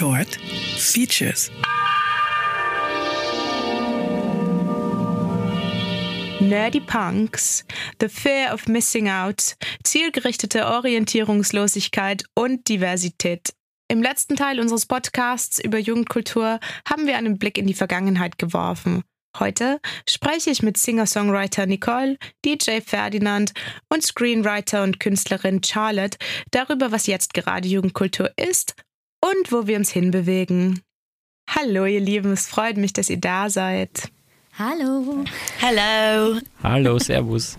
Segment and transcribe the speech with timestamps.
[0.00, 0.34] Short
[0.78, 1.50] Features.
[6.40, 7.66] Nerdy Punks,
[8.00, 13.52] The Fear of Missing Out, zielgerichtete Orientierungslosigkeit und Diversität.
[13.88, 19.02] Im letzten Teil unseres Podcasts über Jugendkultur haben wir einen Blick in die Vergangenheit geworfen.
[19.38, 23.52] Heute spreche ich mit Singer-Songwriter Nicole, DJ Ferdinand
[23.90, 26.16] und Screenwriter und Künstlerin Charlotte
[26.52, 28.74] darüber, was jetzt gerade Jugendkultur ist
[29.30, 30.80] und wo wir uns hinbewegen.
[31.48, 34.10] Hallo ihr Lieben, es freut mich, dass ihr da seid.
[34.58, 35.24] Hallo.
[35.60, 36.40] Hallo.
[36.62, 37.56] Hallo, Servus.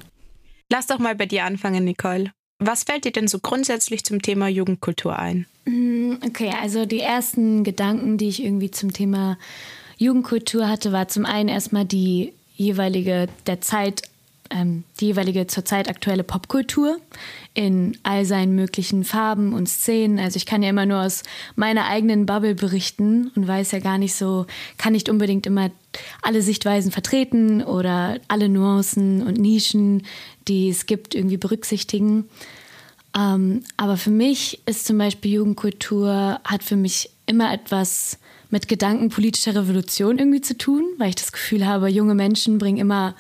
[0.70, 2.32] Lass doch mal bei dir anfangen, Nicole.
[2.60, 5.46] Was fällt dir denn so grundsätzlich zum Thema Jugendkultur ein?
[5.66, 9.38] Mm, okay, also die ersten Gedanken, die ich irgendwie zum Thema
[9.98, 14.04] Jugendkultur hatte, war zum einen erstmal die jeweilige der Zeit,
[14.52, 16.98] ähm, die jeweilige zurzeit aktuelle Popkultur
[17.54, 20.20] in all seinen möglichen Farben und Szenen.
[20.20, 21.24] Also ich kann ja immer nur aus
[21.56, 24.46] meiner eigenen Bubble berichten und weiß ja gar nicht so,
[24.78, 25.72] kann nicht unbedingt immer
[26.22, 30.04] alle Sichtweisen vertreten oder alle Nuancen und Nischen,
[30.48, 32.30] die es gibt, irgendwie berücksichtigen.
[33.18, 38.18] Ähm, aber für mich ist zum Beispiel Jugendkultur, hat für mich immer etwas
[38.50, 42.78] mit Gedanken politischer Revolution irgendwie zu tun, weil ich das Gefühl habe, junge Menschen bringen
[42.78, 43.16] immer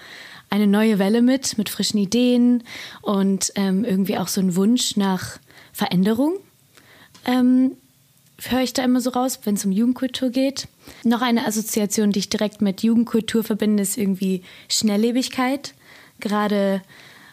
[0.51, 2.63] eine neue Welle mit, mit frischen Ideen
[3.01, 5.39] und ähm, irgendwie auch so einen Wunsch nach
[5.73, 6.35] Veränderung.
[7.25, 7.77] Ähm,
[8.41, 10.67] höre ich da immer so raus, wenn es um Jugendkultur geht.
[11.03, 15.73] Noch eine Assoziation, die ich direkt mit Jugendkultur verbinde, ist irgendwie Schnelllebigkeit.
[16.19, 16.81] Gerade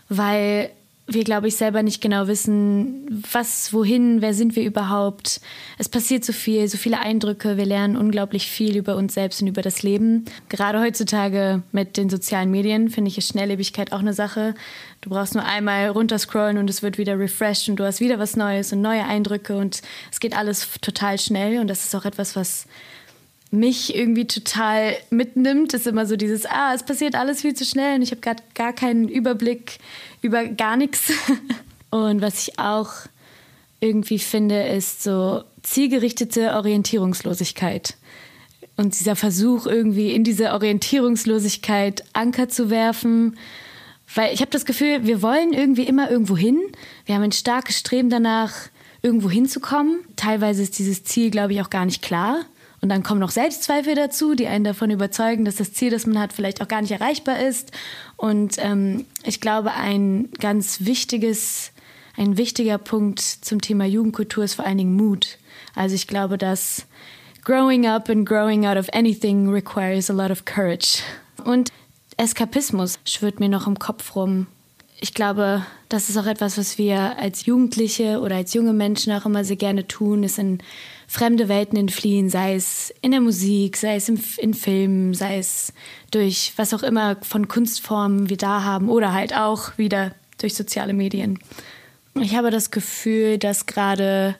[0.08, 0.70] weil
[1.11, 5.41] wir, glaube ich, selber nicht genau wissen, was, wohin, wer sind wir überhaupt.
[5.78, 7.56] Es passiert so viel, so viele Eindrücke.
[7.56, 10.27] Wir lernen unglaublich viel über uns selbst und über das Leben.
[10.51, 14.55] Gerade heutzutage mit den sozialen Medien finde ich ist Schnelllebigkeit auch eine Sache.
[15.01, 18.36] Du brauchst nur einmal runterscrollen und es wird wieder refreshed und du hast wieder was
[18.36, 19.81] Neues und neue Eindrücke und
[20.12, 22.67] es geht alles total schnell und das ist auch etwas, was
[23.50, 27.96] mich irgendwie total mitnimmt, ist immer so dieses, ah, es passiert alles viel zu schnell
[27.96, 29.78] und ich habe gerade gar keinen Überblick
[30.20, 31.12] über gar nichts.
[31.90, 32.90] Und was ich auch
[33.80, 37.96] irgendwie finde, ist so zielgerichtete Orientierungslosigkeit.
[38.77, 43.39] Und dieser Versuch, irgendwie in diese Orientierungslosigkeit Anker zu werfen.
[44.14, 46.61] Weil ich habe das Gefühl, wir wollen irgendwie immer irgendwo hin.
[47.06, 48.52] Wir haben ein starkes Streben danach,
[49.02, 50.00] irgendwo hinzukommen.
[50.17, 52.44] Teilweise ist dieses Ziel, glaube ich, auch gar nicht klar.
[52.80, 56.18] Und dann kommen noch Selbstzweifel dazu, die einen davon überzeugen, dass das Ziel, das man
[56.18, 57.72] hat, vielleicht auch gar nicht erreichbar ist.
[58.16, 61.72] Und ähm, ich glaube, ein ganz wichtiges,
[62.17, 65.38] ein wichtiger Punkt zum Thema Jugendkultur ist vor allen Dingen Mut.
[65.74, 66.86] Also ich glaube, dass
[67.44, 71.02] growing up and growing out of anything requires a lot of courage.
[71.44, 71.72] Und
[72.17, 74.46] Eskapismus schwirrt mir noch im Kopf rum.
[75.00, 79.24] Ich glaube, das ist auch etwas, was wir als Jugendliche oder als junge Menschen auch
[79.24, 80.58] immer sehr gerne tun, ist in
[81.08, 85.73] fremde Welten entfliehen, sei es in der Musik, sei es im, in Filmen, sei es
[86.11, 90.92] durch was auch immer von Kunstformen wir da haben oder halt auch wieder durch soziale
[90.92, 91.39] Medien.
[92.20, 94.36] Ich habe das Gefühl, dass gerade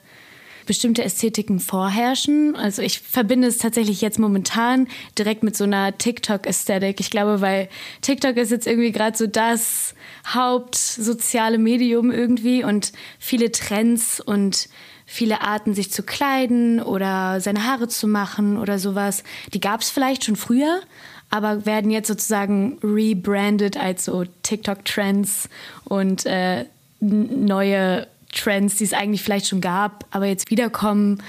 [0.67, 2.55] bestimmte Ästhetiken vorherrschen.
[2.55, 7.01] Also ich verbinde es tatsächlich jetzt momentan direkt mit so einer TikTok-Ästhetik.
[7.01, 7.71] Ich glaube, weil
[8.03, 9.95] TikTok ist jetzt irgendwie gerade so das
[10.27, 14.69] Hauptsoziale Medium irgendwie und viele Trends und
[15.11, 19.25] viele Arten, sich zu kleiden oder seine Haare zu machen oder sowas.
[19.55, 20.83] Die gab es vielleicht schon früher,
[21.31, 25.49] aber werden jetzt sozusagen rebranded als so TikTok-Trends
[25.85, 26.67] und äh,
[27.01, 31.23] neue Trends, die es eigentlich vielleicht schon gab, aber jetzt wiederkommen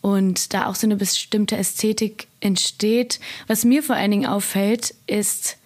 [0.00, 3.20] und da auch so eine bestimmte Ästhetik entsteht.
[3.48, 5.58] Was mir vor allen Dingen auffällt, ist,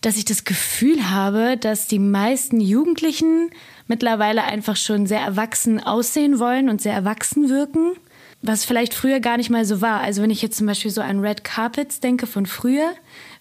[0.00, 3.50] dass ich das Gefühl habe, dass die meisten Jugendlichen
[3.86, 7.92] mittlerweile einfach schon sehr erwachsen aussehen wollen und sehr erwachsen wirken,
[8.42, 10.00] was vielleicht früher gar nicht mal so war.
[10.00, 12.92] Also wenn ich jetzt zum Beispiel so an Red Carpets denke von früher,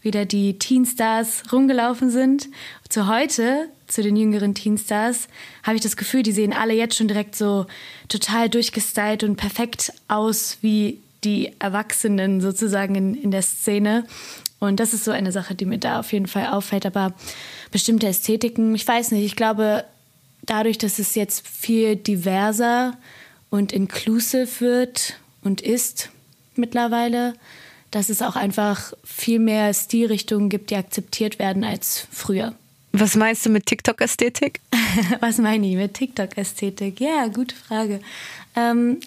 [0.02, 2.50] wie da die Teenstars rumgelaufen sind,
[2.90, 5.28] zu heute, zu den jüngeren Teenstars,
[5.64, 7.66] habe ich das Gefühl, die sehen alle jetzt schon direkt so
[8.08, 14.06] total durchgestylt und perfekt aus wie die Erwachsenen sozusagen in, in der Szene.
[14.60, 16.86] Und das ist so eine Sache, die mir da auf jeden Fall auffällt.
[16.86, 17.14] Aber
[17.72, 19.86] bestimmte Ästhetiken, ich weiß nicht, ich glaube,
[20.44, 22.98] dadurch, dass es jetzt viel diverser
[23.50, 26.10] und inclusive wird und ist
[26.56, 27.34] mittlerweile,
[27.92, 32.54] dass es auch einfach viel mehr Stilrichtungen gibt, die akzeptiert werden als früher.
[32.92, 34.60] Was meinst du mit TikTok-Ästhetik?
[35.20, 37.00] Was meine ich mit TikTok-Ästhetik?
[37.00, 38.02] Ja, gute Frage.
[38.56, 39.00] Ähm,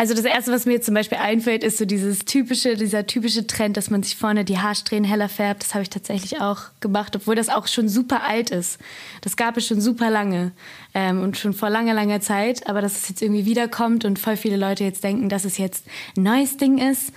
[0.00, 3.48] Also das erste, was mir jetzt zum Beispiel einfällt, ist so dieses typische, dieser typische
[3.48, 5.64] Trend, dass man sich vorne die Haarsträhnen heller färbt.
[5.64, 8.78] Das habe ich tatsächlich auch gemacht, obwohl das auch schon super alt ist.
[9.22, 10.52] Das gab es schon super lange
[10.94, 12.68] ähm, und schon vor langer, langer Zeit.
[12.68, 15.84] Aber dass es jetzt irgendwie wiederkommt und voll viele Leute jetzt denken, dass es jetzt
[16.16, 17.12] ein neues Ding ist.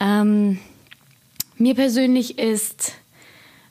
[0.00, 0.60] Ähm,
[1.56, 2.92] mir persönlich ist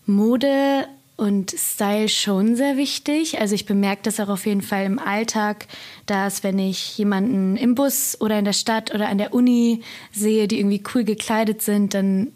[0.06, 0.86] Mode
[1.20, 3.40] und Style schon sehr wichtig.
[3.40, 5.68] Also ich bemerke das auch auf jeden Fall im Alltag,
[6.10, 10.48] dass wenn ich jemanden im Bus oder in der Stadt oder an der Uni sehe,
[10.48, 12.32] die irgendwie cool gekleidet sind, dann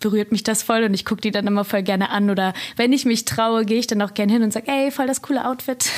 [0.00, 2.30] berührt mich das voll und ich gucke die dann immer voll gerne an.
[2.30, 5.06] Oder wenn ich mich traue, gehe ich dann auch gerne hin und sage, ey, voll
[5.06, 5.90] das coole Outfit.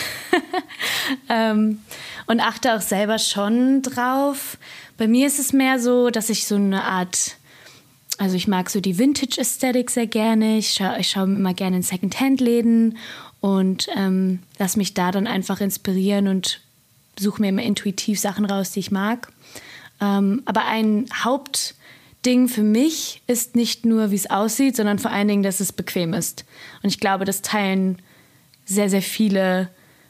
[1.28, 1.80] ähm,
[2.26, 4.58] und achte auch selber schon drauf.
[4.98, 7.36] Bei mir ist es mehr so, dass ich so eine Art
[8.18, 10.58] also ich mag so die Vintage-Ästhetik sehr gerne.
[10.58, 12.98] Ich schaue ich schau immer gerne in Second-Hand-Läden
[13.42, 16.60] und ähm, lasse mich da dann einfach inspirieren und
[17.18, 19.32] suche mir immer intuitiv Sachen raus, die ich mag.
[20.00, 25.26] Ähm, aber ein Hauptding für mich ist nicht nur, wie es aussieht, sondern vor allen
[25.26, 26.44] Dingen, dass es bequem ist.
[26.84, 28.00] Und ich glaube, das teilen
[28.64, 29.68] sehr, sehr viele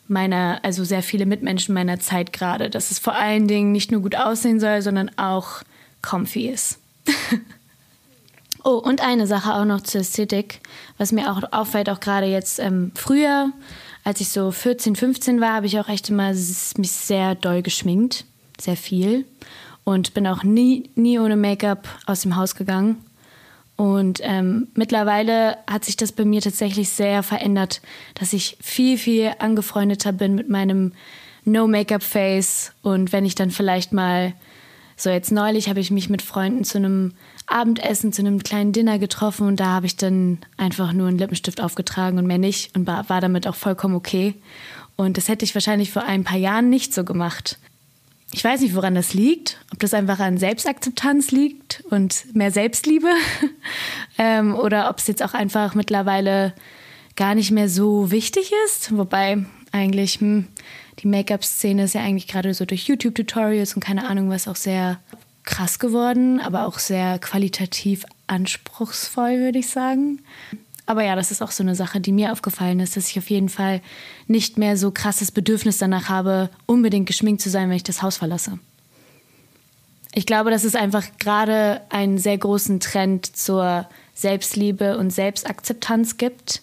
[0.08, 4.02] meiner, also sehr viele Mitmenschen meiner Zeit gerade, dass es vor allen Dingen nicht nur
[4.02, 5.62] gut aussehen soll, sondern auch
[6.02, 6.78] comfy ist.
[8.64, 10.60] Oh, und eine Sache auch noch zur Ästhetik,
[10.96, 13.50] was mir auch auffällt, auch gerade jetzt ähm, früher,
[14.04, 18.24] als ich so 14, 15 war, habe ich auch echt immer mich sehr doll geschminkt,
[18.60, 19.24] sehr viel.
[19.84, 23.04] Und bin auch nie, nie ohne Make-up aus dem Haus gegangen.
[23.76, 27.80] Und ähm, mittlerweile hat sich das bei mir tatsächlich sehr verändert,
[28.14, 30.92] dass ich viel, viel angefreundeter bin mit meinem
[31.44, 32.74] No-Make-up-Face.
[32.82, 34.34] Und wenn ich dann vielleicht mal,
[34.96, 37.14] so jetzt neulich habe ich mich mit Freunden zu einem
[37.46, 41.60] Abendessen, zu einem kleinen Dinner getroffen und da habe ich dann einfach nur einen Lippenstift
[41.60, 44.34] aufgetragen und mehr nicht und war, war damit auch vollkommen okay.
[44.96, 47.58] Und das hätte ich wahrscheinlich vor ein paar Jahren nicht so gemacht.
[48.34, 53.10] Ich weiß nicht, woran das liegt, ob das einfach an Selbstakzeptanz liegt und mehr Selbstliebe
[54.18, 56.54] ähm, oder ob es jetzt auch einfach mittlerweile
[57.14, 58.96] gar nicht mehr so wichtig ist.
[58.96, 60.46] Wobei eigentlich hm,
[61.00, 65.00] die Make-up-Szene ist ja eigentlich gerade so durch YouTube-Tutorials und keine Ahnung was auch sehr
[65.44, 70.20] krass geworden, aber auch sehr qualitativ anspruchsvoll, würde ich sagen.
[70.86, 73.30] Aber ja, das ist auch so eine Sache, die mir aufgefallen ist, dass ich auf
[73.30, 73.80] jeden Fall
[74.26, 78.16] nicht mehr so krasses Bedürfnis danach habe, unbedingt geschminkt zu sein, wenn ich das Haus
[78.16, 78.58] verlasse.
[80.14, 86.62] Ich glaube, dass es einfach gerade einen sehr großen Trend zur Selbstliebe und Selbstakzeptanz gibt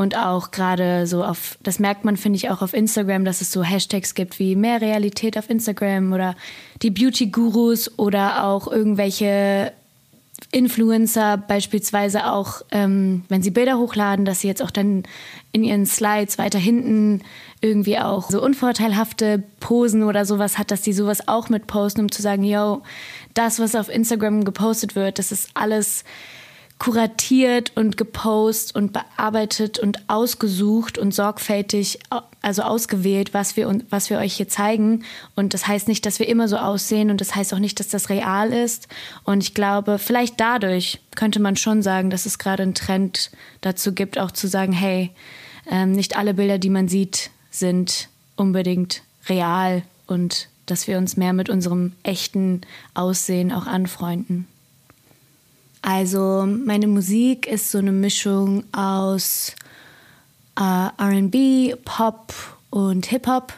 [0.00, 3.52] und auch gerade so auf, das merkt man, finde ich, auch auf Instagram, dass es
[3.52, 6.36] so Hashtags gibt wie mehr Realität auf Instagram oder
[6.80, 9.74] die Beauty-Gurus oder auch irgendwelche
[10.52, 15.02] Influencer beispielsweise auch, ähm, wenn sie Bilder hochladen, dass sie jetzt auch dann
[15.52, 17.20] in ihren Slides weiter hinten
[17.60, 22.10] irgendwie auch so unvorteilhafte Posen oder sowas hat, dass sie sowas auch mit posten, um
[22.10, 22.80] zu sagen, yo,
[23.34, 26.04] das, was auf Instagram gepostet wird, das ist alles
[26.80, 31.98] kuratiert und gepostet und bearbeitet und ausgesucht und sorgfältig,
[32.40, 35.04] also ausgewählt, was wir, was wir euch hier zeigen.
[35.36, 37.88] Und das heißt nicht, dass wir immer so aussehen und das heißt auch nicht, dass
[37.88, 38.88] das real ist.
[39.24, 43.30] Und ich glaube, vielleicht dadurch könnte man schon sagen, dass es gerade einen Trend
[43.60, 45.10] dazu gibt, auch zu sagen, hey,
[45.70, 51.34] ähm, nicht alle Bilder, die man sieht, sind unbedingt real und dass wir uns mehr
[51.34, 52.62] mit unserem echten
[52.94, 54.46] Aussehen auch anfreunden.
[55.82, 59.54] Also meine Musik ist so eine Mischung aus
[60.56, 62.34] äh, RB, Pop
[62.70, 63.52] und Hip-Hop.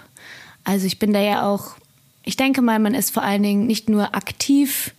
[0.65, 1.77] Also ich bin da ja auch,
[2.25, 4.95] ich denke mal, man ist vor allen Dingen nicht nur aktiv,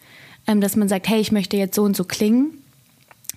[0.48, 2.62] ähm, dass man sagt, hey, ich möchte jetzt so und so klingen,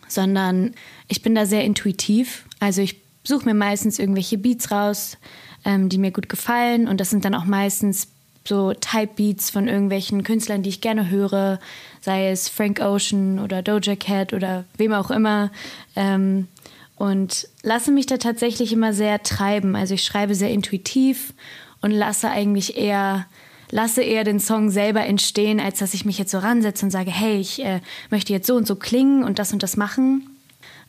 [0.09, 0.75] sondern
[1.09, 2.45] ich bin da sehr intuitiv.
[2.59, 5.17] Also ich suche mir meistens irgendwelche Beats raus,
[5.65, 8.09] ähm, die mir gut gefallen und das sind dann auch meistens
[8.47, 11.59] so Type Beats von irgendwelchen Künstlern, die ich gerne höre,
[12.01, 15.51] sei es Frank Ocean oder Doja Cat oder wem auch immer.
[15.95, 16.49] Ähm,
[16.97, 19.77] und lasse mich da tatsächlich immer sehr treiben.
[19.77, 21.35] Also ich schreibe sehr intuitiv
[21.83, 23.27] und lasse eigentlich eher
[23.71, 27.11] lasse eher den Song selber entstehen, als dass ich mich jetzt so ransetze und sage,
[27.11, 30.31] hey, ich äh, möchte jetzt so und so klingen und das und das machen.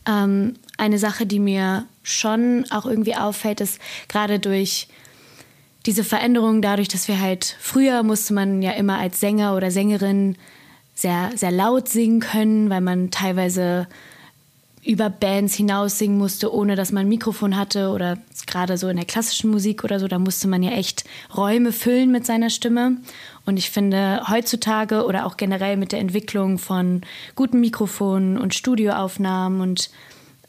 [0.08, 4.88] Ähm, eine Sache, die mir schon auch irgendwie auffällt, ist gerade durch
[5.88, 10.36] diese Veränderung dadurch, dass wir halt früher musste man ja immer als Sänger oder Sängerin
[10.94, 13.88] sehr, sehr laut singen können, weil man teilweise
[14.84, 18.18] über Bands hinaus singen musste, ohne dass man ein Mikrofon hatte oder
[18.48, 21.04] gerade so in der klassischen Musik oder so, da musste man ja echt
[21.36, 22.98] Räume füllen mit seiner Stimme.
[23.46, 27.02] Und ich finde heutzutage oder auch generell mit der Entwicklung von
[27.36, 29.90] guten Mikrofonen und Studioaufnahmen und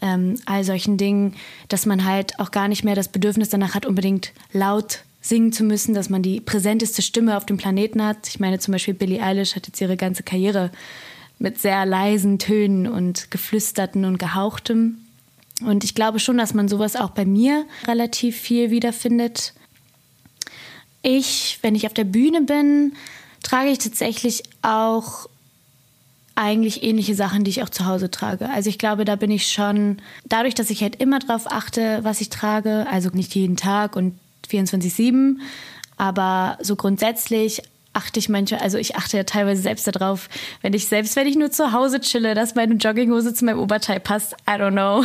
[0.00, 1.34] ähm, all solchen Dingen,
[1.68, 5.64] dass man halt auch gar nicht mehr das Bedürfnis danach hat, unbedingt laut singen zu
[5.64, 8.28] müssen, dass man die präsenteste Stimme auf dem Planeten hat.
[8.28, 10.70] Ich meine zum Beispiel Billie Eilish hat jetzt ihre ganze Karriere
[11.38, 14.98] mit sehr leisen Tönen und geflüsterten und gehauchtem.
[15.64, 19.52] Und ich glaube schon, dass man sowas auch bei mir relativ viel wiederfindet.
[21.02, 22.94] Ich, wenn ich auf der Bühne bin,
[23.42, 25.28] trage ich tatsächlich auch
[26.34, 28.48] eigentlich ähnliche Sachen, die ich auch zu Hause trage.
[28.48, 32.20] Also ich glaube, da bin ich schon, dadurch, dass ich halt immer drauf achte, was
[32.20, 34.14] ich trage, also nicht jeden Tag und
[34.50, 35.36] 24-7,
[35.96, 37.62] aber so grundsätzlich
[37.92, 40.28] achte ich manchmal, also ich achte ja teilweise selbst darauf,
[40.62, 43.98] wenn ich selbst, wenn ich nur zu Hause chille, dass meine Jogginghose zu meinem Oberteil
[43.98, 44.34] passt.
[44.48, 45.04] I don't know.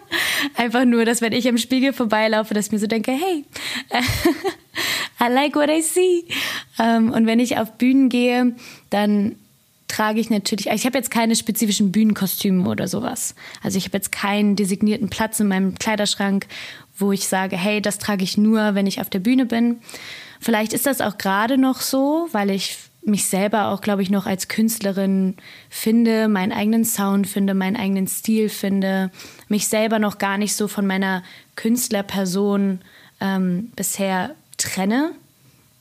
[0.56, 3.44] Einfach nur, dass wenn ich am Spiegel vorbeilaufe, dass ich mir so denke, hey,
[5.20, 6.24] I like what I see.
[6.78, 8.54] Ähm, und wenn ich auf Bühnen gehe,
[8.88, 9.36] dann
[9.90, 13.34] trage ich natürlich, ich habe jetzt keine spezifischen Bühnenkostüme oder sowas.
[13.62, 16.46] Also ich habe jetzt keinen designierten Platz in meinem Kleiderschrank,
[16.96, 19.78] wo ich sage, hey, das trage ich nur, wenn ich auf der Bühne bin.
[20.38, 24.26] Vielleicht ist das auch gerade noch so, weil ich mich selber auch, glaube ich, noch
[24.26, 25.36] als Künstlerin
[25.70, 29.10] finde, meinen eigenen Sound finde, meinen eigenen Stil finde,
[29.48, 31.22] mich selber noch gar nicht so von meiner
[31.56, 32.80] Künstlerperson
[33.20, 35.12] ähm, bisher trenne.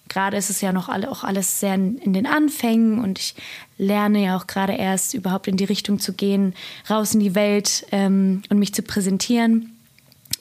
[0.08, 3.36] Gerade ist es ja noch alle, auch alles sehr in den Anfängen und ich
[3.80, 6.54] lerne ja auch gerade erst überhaupt in die Richtung zu gehen,
[6.90, 9.76] raus in die Welt ähm, und mich zu präsentieren.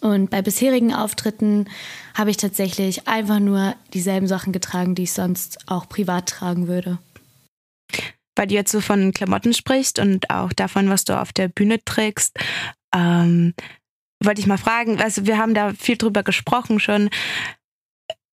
[0.00, 1.68] Und bei bisherigen Auftritten
[2.14, 6.98] habe ich tatsächlich einfach nur dieselben Sachen getragen, die ich sonst auch privat tragen würde.
[8.36, 11.82] Weil du jetzt so von Klamotten sprichst und auch davon, was du auf der Bühne
[11.84, 12.36] trägst,
[12.94, 13.54] ähm,
[14.22, 17.08] wollte ich mal fragen, also wir haben da viel drüber gesprochen schon,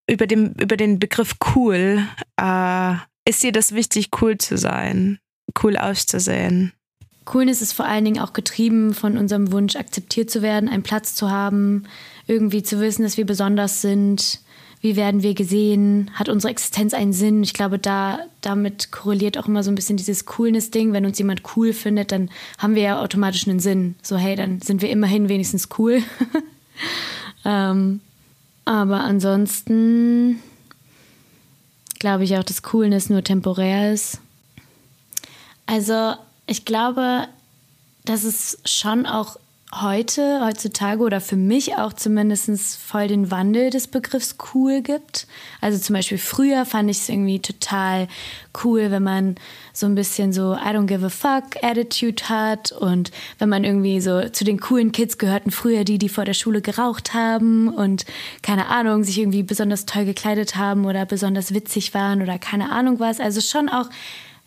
[0.08, 2.08] über den, über den Begriff cool.
[2.38, 5.20] Äh, ist dir das wichtig, cool zu sein,
[5.64, 6.72] cool auszusehen?
[7.26, 11.16] Coolness ist vor allen Dingen auch getrieben von unserem Wunsch, akzeptiert zu werden, einen Platz
[11.16, 11.84] zu haben,
[12.28, 14.40] irgendwie zu wissen, dass wir besonders sind.
[14.82, 16.12] Wie werden wir gesehen?
[16.14, 17.42] Hat unsere Existenz einen Sinn?
[17.42, 20.94] Ich glaube, da, damit korreliert auch immer so ein bisschen dieses Coolness-Ding.
[20.94, 22.30] Wenn uns jemand cool findet, dann
[22.60, 23.96] haben wir ja automatisch einen Sinn.
[24.04, 26.04] So, hey, dann sind wir immerhin wenigstens cool.
[27.46, 28.02] ähm,
[28.66, 30.40] aber ansonsten
[32.06, 34.20] glaube ich auch, dass Coolness nur temporär ist.
[35.66, 36.14] Also
[36.46, 37.28] ich glaube,
[38.04, 39.38] dass es schon auch
[39.82, 45.28] heute, heutzutage oder für mich auch zumindest voll den Wandel des Begriffs cool gibt.
[45.62, 48.08] Also zum Beispiel früher fand ich es irgendwie total
[48.64, 49.36] cool, wenn man
[49.74, 54.00] so ein bisschen so I don't give a fuck Attitude hat und wenn man irgendwie
[54.00, 58.06] so zu den coolen Kids gehörten früher die, die vor der Schule geraucht haben und
[58.42, 63.00] keine Ahnung, sich irgendwie besonders toll gekleidet haben oder besonders witzig waren oder keine Ahnung
[63.00, 63.20] was.
[63.20, 63.90] Also schon auch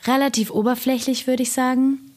[0.07, 2.08] relativ oberflächlich, würde ich sagen.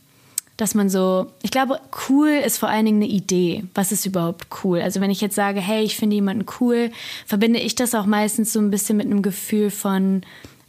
[0.61, 3.63] Dass man so, ich glaube, cool ist vor allen Dingen eine Idee.
[3.73, 4.79] Was ist überhaupt cool?
[4.79, 6.91] Also wenn ich jetzt sage, hey, ich finde jemanden cool,
[7.25, 10.21] verbinde ich das auch meistens so ein bisschen mit einem Gefühl von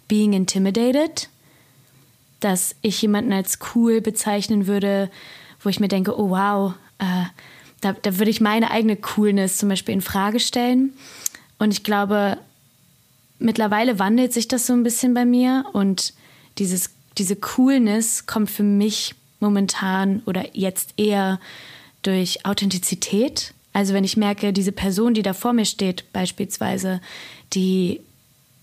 [0.08, 1.28] being intimidated.
[2.40, 5.11] Dass ich jemanden als cool bezeichnen würde,
[5.61, 7.25] wo ich mir denke, oh wow, äh,
[7.82, 10.94] da, da würde ich meine eigene Coolness zum Beispiel in Frage stellen.
[11.58, 12.38] Und ich glaube,
[13.38, 16.14] mittlerweile wandelt sich das so ein bisschen bei mir und
[16.56, 21.38] dieses diese Coolness kommt für mich momentan oder jetzt eher
[22.02, 23.52] durch Authentizität.
[23.72, 27.00] Also wenn ich merke, diese Person, die da vor mir steht, beispielsweise,
[27.52, 28.00] die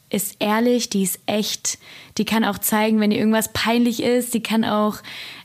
[0.09, 1.77] ist ehrlich, die ist echt,
[2.17, 4.97] die kann auch zeigen, wenn ihr irgendwas peinlich ist, die kann auch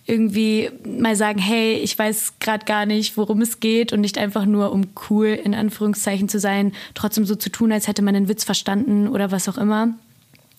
[0.06, 4.44] irgendwie mal sagen, hey, ich weiß gerade gar nicht, worum es geht und nicht einfach
[4.44, 8.28] nur um cool in Anführungszeichen zu sein, trotzdem so zu tun, als hätte man den
[8.28, 9.94] Witz verstanden oder was auch immer.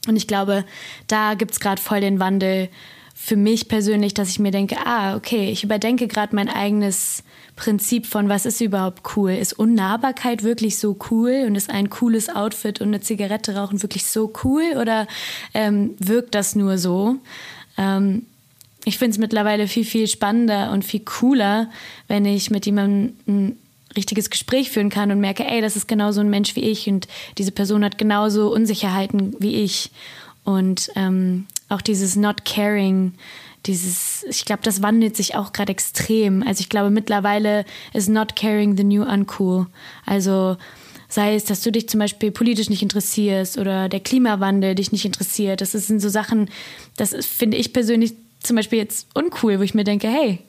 [0.08, 0.66] Und ich glaube,
[1.08, 2.70] da gibt es gerade voll den Wandel
[3.18, 7.24] für mich persönlich, dass ich mir denke, ah, okay, ich überdenke gerade mein eigenes
[7.56, 9.32] Prinzip von, was ist überhaupt cool?
[9.32, 14.06] Ist Unnahbarkeit wirklich so cool und ist ein cooles Outfit und eine Zigarette rauchen wirklich
[14.06, 15.08] so cool oder
[15.54, 17.16] ähm, wirkt das nur so?
[17.78, 18.26] Ähm,
[18.84, 21.72] ich finde es mittlerweile viel, viel spannender und viel cooler,
[22.10, 23.56] wenn ich mit jemandem
[23.96, 27.08] richtiges Gespräch führen kann und merke, ey, das ist genauso ein Mensch wie ich und
[27.38, 29.92] diese Person hat genauso Unsicherheiten wie ich.
[30.44, 33.14] Und ähm, auch dieses Not Caring,
[33.66, 36.44] dieses, ich glaube, das wandelt sich auch gerade extrem.
[36.44, 39.68] Also ich glaube, mittlerweile ist Not Caring the new uncool.
[40.06, 40.58] Also
[41.10, 45.06] sei es, dass du dich zum Beispiel politisch nicht interessierst oder der Klimawandel dich nicht
[45.06, 45.62] interessiert.
[45.62, 46.50] Das sind so Sachen,
[46.98, 50.40] das finde ich persönlich zum Beispiel jetzt uncool, wo ich mir denke, hey,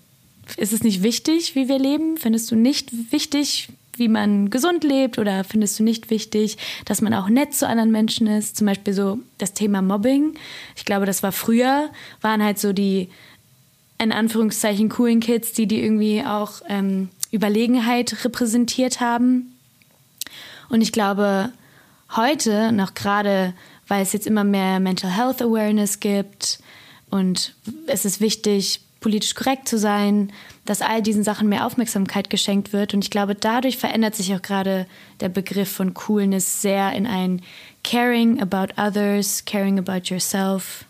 [0.56, 2.16] ist es nicht wichtig, wie wir leben?
[2.16, 3.68] Findest du nicht wichtig,
[3.99, 5.19] wie man gesund lebt?
[5.19, 8.57] Oder findest du nicht wichtig, dass man auch nett zu anderen Menschen ist?
[8.57, 10.35] Zum Beispiel so das Thema Mobbing.
[10.76, 13.09] Ich glaube, das war früher, waren halt so die,
[13.99, 19.57] in Anführungszeichen, coolen Kids, die die irgendwie auch ähm, Überlegenheit repräsentiert haben.
[20.69, 21.53] Und ich glaube,
[22.15, 23.55] heute, noch gerade,
[23.88, 26.59] weil es jetzt immer mehr Mental Health Awareness gibt
[27.11, 27.55] und
[27.87, 30.33] es ist wichtig, politisch korrekt zu sein,
[30.66, 32.94] dass all diesen Sachen mehr Aufmerksamkeit geschenkt wird.
[32.94, 34.87] Und ich glaube, dadurch verändert sich auch gerade
[35.20, 37.42] der Begriff von Coolness sehr in ein
[37.85, 40.85] Caring about others, caring about yourself.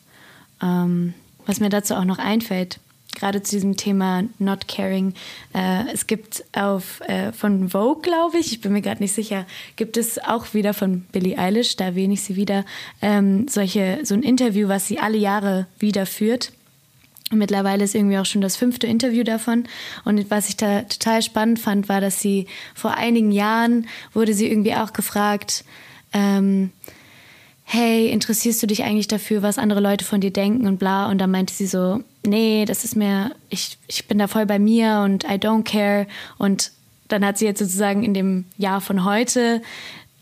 [0.62, 1.14] Ähm,
[1.47, 2.80] was mir dazu auch noch einfällt,
[3.16, 5.14] gerade zu diesem Thema Not Caring.
[5.54, 9.47] Äh, es gibt auf äh, von Vogue, glaube ich, ich bin mir gerade nicht sicher,
[9.75, 12.64] gibt es auch wieder von Billie Eilish, da erwähne ich sie wieder,
[13.02, 16.52] ähm, solche, so ein Interview, was sie alle Jahre wieder führt.
[17.33, 19.64] Mittlerweile ist irgendwie auch schon das fünfte Interview davon.
[20.04, 24.49] Und was ich da total spannend fand, war, dass sie vor einigen Jahren wurde sie
[24.49, 25.64] irgendwie auch gefragt,
[26.12, 26.71] ähm,
[27.64, 31.11] hey, interessierst du dich eigentlich dafür, was andere Leute von dir denken und bla.
[31.11, 34.61] Und dann meinte sie so, nee, das ist mir, ich, ich bin da voll bei
[34.61, 36.06] mir und I don't care.
[36.38, 36.71] Und
[37.09, 39.62] dann hat sie jetzt sozusagen in dem Jahr von heute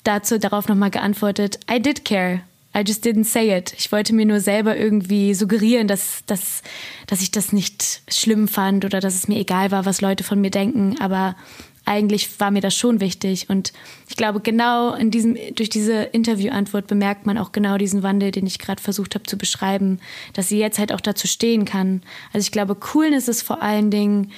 [0.05, 2.41] dazu darauf nochmal geantwortet, I did care.
[2.77, 3.73] I just didn't say it.
[3.79, 6.63] Ich wollte mir nur selber irgendwie suggerieren, dass, dass,
[7.07, 10.41] dass ich das nicht schlimm fand oder dass es mir egal war, was Leute von
[10.41, 10.97] mir denken.
[11.01, 11.37] Aber
[11.85, 13.49] eigentlich war mir das schon wichtig.
[13.51, 13.73] Und
[14.09, 18.47] ich glaube, genau in diesem, durch diese Interviewantwort bemerkt man auch genau diesen Wandel, den
[18.47, 20.01] ich gerade versucht habe zu beschreiben,
[20.33, 22.03] dass sie jetzt halt auch dazu stehen kann.
[22.33, 24.33] Also ich glaube, Coolness ist vor allen Dingen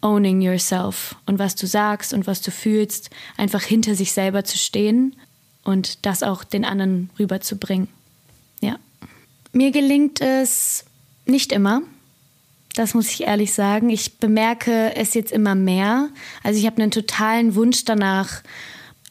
[0.00, 4.58] owning yourself und was du sagst und was du fühlst, einfach hinter sich selber zu
[4.58, 5.14] stehen
[5.64, 7.88] und das auch den anderen rüberzubringen.
[8.60, 8.76] Ja.
[9.52, 10.84] Mir gelingt es
[11.26, 11.82] nicht immer.
[12.74, 13.90] Das muss ich ehrlich sagen.
[13.90, 16.08] Ich bemerke es jetzt immer mehr.
[16.42, 18.42] Also ich habe einen totalen Wunsch danach,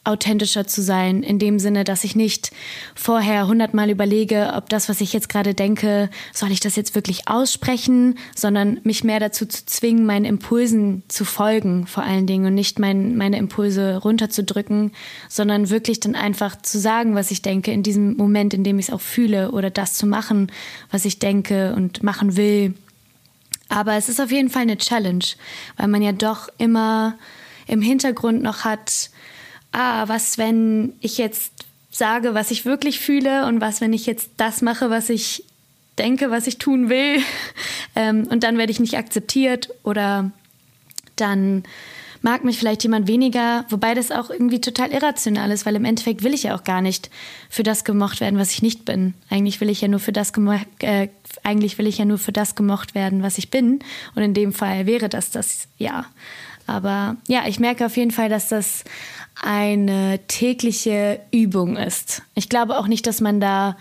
[0.04, 2.50] authentischer zu sein, in dem Sinne, dass ich nicht
[2.94, 7.28] vorher hundertmal überlege, ob das, was ich jetzt gerade denke, soll ich das jetzt wirklich
[7.28, 12.54] aussprechen, sondern mich mehr dazu zu zwingen, meinen Impulsen zu folgen, vor allen Dingen, und
[12.54, 14.90] nicht mein, meine Impulse runterzudrücken,
[15.28, 18.88] sondern wirklich dann einfach zu sagen, was ich denke, in diesem Moment, in dem ich
[18.88, 20.50] es auch fühle, oder das zu machen,
[20.90, 22.74] was ich denke und machen will.
[23.68, 25.24] Aber es ist auf jeden Fall eine Challenge,
[25.76, 27.16] weil man ja doch immer
[27.68, 29.10] im Hintergrund noch hat,
[29.72, 31.52] ah, was, wenn ich jetzt
[31.90, 35.44] sage, was ich wirklich fühle und was, wenn ich jetzt das mache, was ich
[35.98, 37.18] denke, was ich tun will
[37.96, 40.30] ähm, und dann werde ich nicht akzeptiert oder
[41.16, 41.64] dann
[42.22, 46.22] mag mich vielleicht jemand weniger, wobei das auch irgendwie total irrational ist, weil im Endeffekt
[46.22, 47.10] will ich ja auch gar nicht
[47.50, 49.14] für das gemocht werden, was ich nicht bin.
[49.28, 50.32] Eigentlich will ich ja nur für das
[50.78, 51.08] äh,
[51.42, 53.80] eigentlich will ich ja nur für das gemocht werden, was ich bin
[54.14, 56.06] und in dem Fall wäre das das ja.
[56.66, 58.84] Aber ja, ich merke auf jeden Fall, dass das
[59.42, 62.22] eine tägliche Übung ist.
[62.34, 63.76] Ich glaube auch nicht, dass man da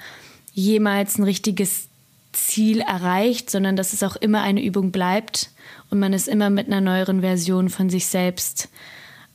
[0.54, 1.88] jemals ein richtiges
[2.34, 5.52] Ziel erreicht, sondern dass es auch immer eine Übung bleibt
[5.90, 8.70] und man es immer mit einer neueren Version von sich selbst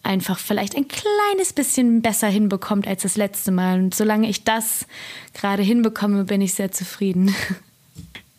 [0.03, 3.79] einfach vielleicht ein kleines bisschen besser hinbekommt als das letzte Mal.
[3.79, 4.87] Und solange ich das
[5.33, 7.35] gerade hinbekomme, bin ich sehr zufrieden.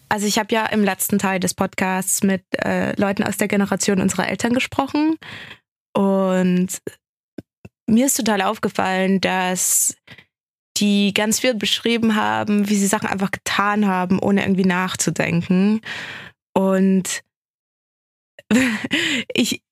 [0.09, 3.99] Also ich habe ja im letzten Teil des Podcasts mit äh, Leuten aus der Generation
[3.99, 5.17] unserer Eltern gesprochen
[5.93, 6.69] und
[7.87, 9.95] mir ist total aufgefallen, dass
[10.77, 15.81] die ganz viel beschrieben haben, wie sie Sachen einfach getan haben, ohne irgendwie nachzudenken.
[16.53, 17.23] Und
[19.33, 19.63] ich,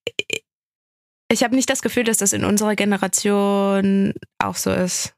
[1.29, 5.13] ich habe nicht das Gefühl, dass das in unserer Generation auch so ist.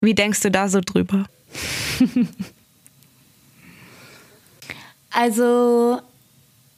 [0.00, 1.28] Wie denkst du da so drüber?
[5.10, 6.00] also,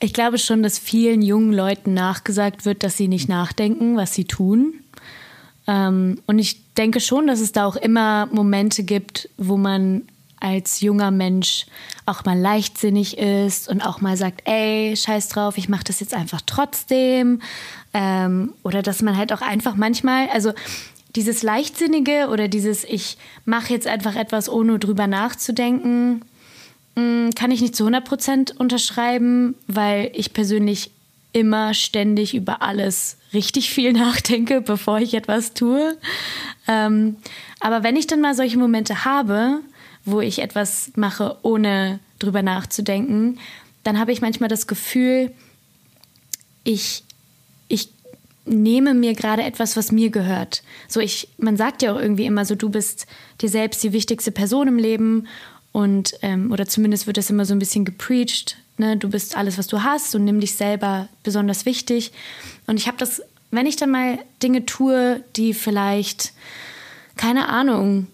[0.00, 4.24] ich glaube schon, dass vielen jungen Leuten nachgesagt wird, dass sie nicht nachdenken, was sie
[4.24, 4.83] tun.
[5.66, 10.02] Ähm, und ich denke schon, dass es da auch immer Momente gibt, wo man
[10.40, 11.66] als junger Mensch
[12.06, 16.12] auch mal leichtsinnig ist und auch mal sagt, ey, scheiß drauf, ich mache das jetzt
[16.12, 17.40] einfach trotzdem.
[17.94, 20.52] Ähm, oder dass man halt auch einfach manchmal, also
[21.16, 26.22] dieses Leichtsinnige oder dieses, ich mache jetzt einfach etwas, ohne drüber nachzudenken,
[26.96, 30.90] mm, kann ich nicht zu 100 Prozent unterschreiben, weil ich persönlich
[31.34, 35.98] immer ständig über alles richtig viel nachdenke, bevor ich etwas tue.
[36.66, 37.16] Ähm,
[37.60, 39.60] aber wenn ich dann mal solche Momente habe,
[40.06, 43.38] wo ich etwas mache, ohne drüber nachzudenken,
[43.82, 45.32] dann habe ich manchmal das Gefühl,
[46.62, 47.04] ich,
[47.68, 47.90] ich
[48.46, 50.62] nehme mir gerade etwas, was mir gehört.
[50.88, 53.06] So ich, man sagt ja auch irgendwie immer so, du bist
[53.40, 55.26] dir selbst die wichtigste Person im Leben
[55.72, 59.58] und ähm, oder zumindest wird das immer so ein bisschen gepreacht ne, du bist alles,
[59.58, 62.12] was du hast und nimm dich selber besonders wichtig.
[62.66, 66.32] Und ich habe das, wenn ich dann mal Dinge tue, die vielleicht,
[67.16, 68.06] keine Ahnung,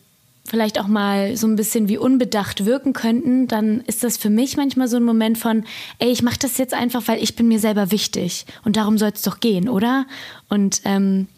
[0.46, 4.56] vielleicht auch mal so ein bisschen wie unbedacht wirken könnten, dann ist das für mich
[4.56, 5.64] manchmal so ein Moment von,
[6.00, 9.10] ey, ich mache das jetzt einfach, weil ich bin mir selber wichtig und darum soll
[9.14, 10.06] es doch gehen, oder?
[10.48, 11.28] Und ähm,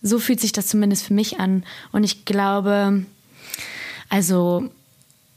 [0.00, 1.64] So fühlt sich das zumindest für mich an.
[1.92, 3.04] Und ich glaube,
[4.08, 4.70] also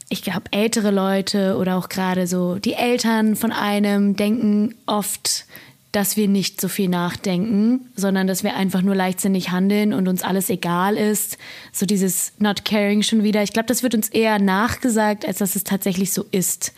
[0.08, 5.46] ich glaube, ältere Leute oder auch gerade so die Eltern von einem denken oft,
[5.90, 10.22] dass wir nicht so viel nachdenken, sondern dass wir einfach nur leichtsinnig handeln und uns
[10.22, 11.38] alles egal ist.
[11.72, 13.42] So dieses Not Caring schon wieder.
[13.42, 16.72] Ich glaube, das wird uns eher nachgesagt, als dass es tatsächlich so ist.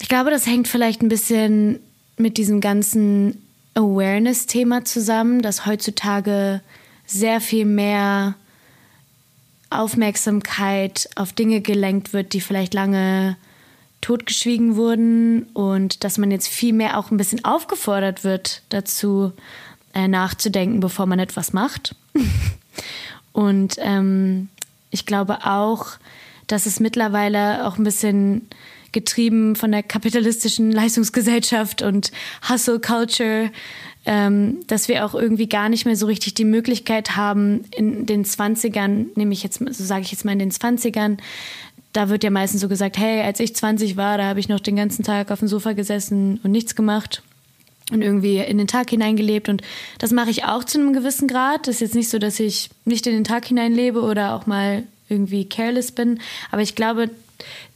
[0.00, 1.80] Ich glaube, das hängt vielleicht ein bisschen
[2.16, 3.42] mit diesem ganzen
[3.74, 6.60] Awareness-Thema zusammen, dass heutzutage
[7.06, 8.34] sehr viel mehr
[9.78, 13.36] Aufmerksamkeit auf Dinge gelenkt wird, die vielleicht lange
[14.00, 19.32] totgeschwiegen wurden und dass man jetzt viel mehr auch ein bisschen aufgefordert wird dazu,
[19.94, 21.94] äh, nachzudenken, bevor man etwas macht.
[23.32, 24.48] und ähm,
[24.90, 25.92] ich glaube auch,
[26.46, 28.48] dass es mittlerweile auch ein bisschen
[28.92, 32.12] getrieben von der kapitalistischen Leistungsgesellschaft und
[32.48, 33.50] Hustle Culture
[34.06, 38.24] ähm, dass wir auch irgendwie gar nicht mehr so richtig die Möglichkeit haben, in den
[38.24, 41.18] 20ern, nehme ich jetzt, so sage ich jetzt mal in den 20ern,
[41.92, 44.60] da wird ja meistens so gesagt, hey, als ich 20 war, da habe ich noch
[44.60, 47.22] den ganzen Tag auf dem Sofa gesessen und nichts gemacht
[47.92, 49.48] und irgendwie in den Tag hineingelebt.
[49.48, 49.62] Und
[49.98, 51.68] das mache ich auch zu einem gewissen Grad.
[51.68, 54.82] Das ist jetzt nicht so, dass ich nicht in den Tag hineinlebe oder auch mal
[55.08, 56.20] irgendwie careless bin.
[56.50, 57.10] Aber ich glaube,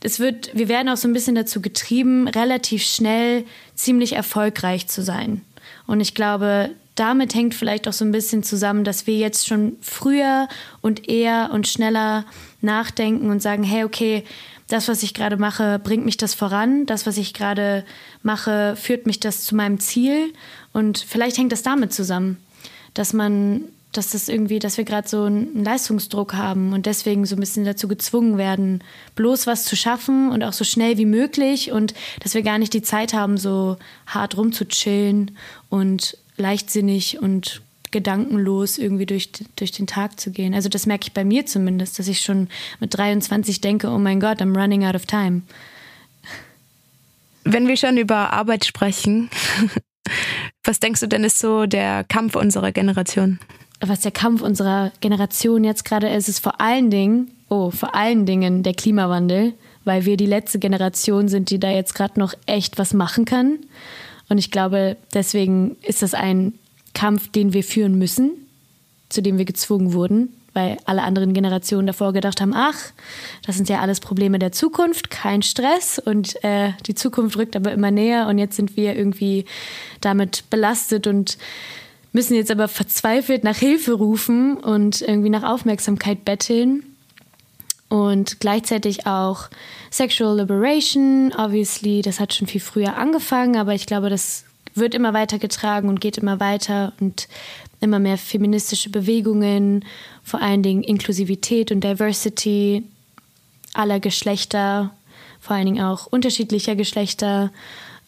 [0.03, 5.03] es wird, wir werden auch so ein bisschen dazu getrieben, relativ schnell ziemlich erfolgreich zu
[5.03, 5.43] sein.
[5.89, 9.77] Und ich glaube, damit hängt vielleicht auch so ein bisschen zusammen, dass wir jetzt schon
[9.81, 10.49] früher
[10.83, 12.27] und eher und schneller
[12.61, 14.23] nachdenken und sagen, hey, okay,
[14.69, 16.85] das, was ich gerade mache, bringt mich das voran.
[16.85, 17.87] Das, was ich gerade
[18.23, 20.33] mache, führt mich das zu meinem Ziel.
[20.75, 22.37] Und vielleicht hängt das damit zusammen,
[22.93, 27.37] dass man, dass das irgendwie, dass wir gerade so einen Leistungsdruck haben und deswegen so
[27.37, 31.73] ein bisschen dazu gezwungen werden, bloß was zu schaffen und auch so schnell wie möglich
[31.73, 35.37] und dass wir gar nicht die Zeit haben, so hart rumzuchillen
[35.71, 40.55] und leichtsinnig und gedankenlos irgendwie durch, durch den Tag zu gehen.
[40.55, 42.49] Also das merke ich bei mir zumindest, dass ich schon
[42.81, 45.43] mit 23 denke, oh mein Gott, I'm running out of time.
[47.45, 49.31] Wenn wir schon über Arbeit sprechen,
[50.65, 53.39] was denkst du denn ist so der Kampf unserer Generation?
[53.81, 58.27] Was der Kampf unserer Generation jetzt gerade ist, ist vor allen Dingen, oh, vor allen
[58.27, 62.79] Dingen der Klimawandel, weil wir die letzte Generation sind, die da jetzt gerade noch echt
[62.79, 63.59] was machen kann.
[64.29, 66.55] Und ich glaube, deswegen ist das ein
[66.93, 68.33] Kampf, den wir führen müssen,
[69.09, 72.77] zu dem wir gezwungen wurden, weil alle anderen Generationen davor gedacht haben, ach,
[73.47, 77.73] das sind ja alles Probleme der Zukunft, kein Stress und äh, die Zukunft rückt aber
[77.73, 79.45] immer näher und jetzt sind wir irgendwie
[80.01, 81.39] damit belastet und
[82.13, 86.83] müssen jetzt aber verzweifelt nach Hilfe rufen und irgendwie nach Aufmerksamkeit betteln
[87.89, 89.49] und gleichzeitig auch
[89.91, 94.45] Sexual Liberation, obviously, das hat schon viel früher angefangen, aber ich glaube, das
[94.75, 97.29] wird immer weiter getragen und geht immer weiter und
[97.81, 99.85] immer mehr feministische Bewegungen,
[100.23, 102.85] vor allen Dingen Inklusivität und Diversity
[103.73, 104.91] aller Geschlechter,
[105.41, 107.51] vor allen Dingen auch unterschiedlicher Geschlechter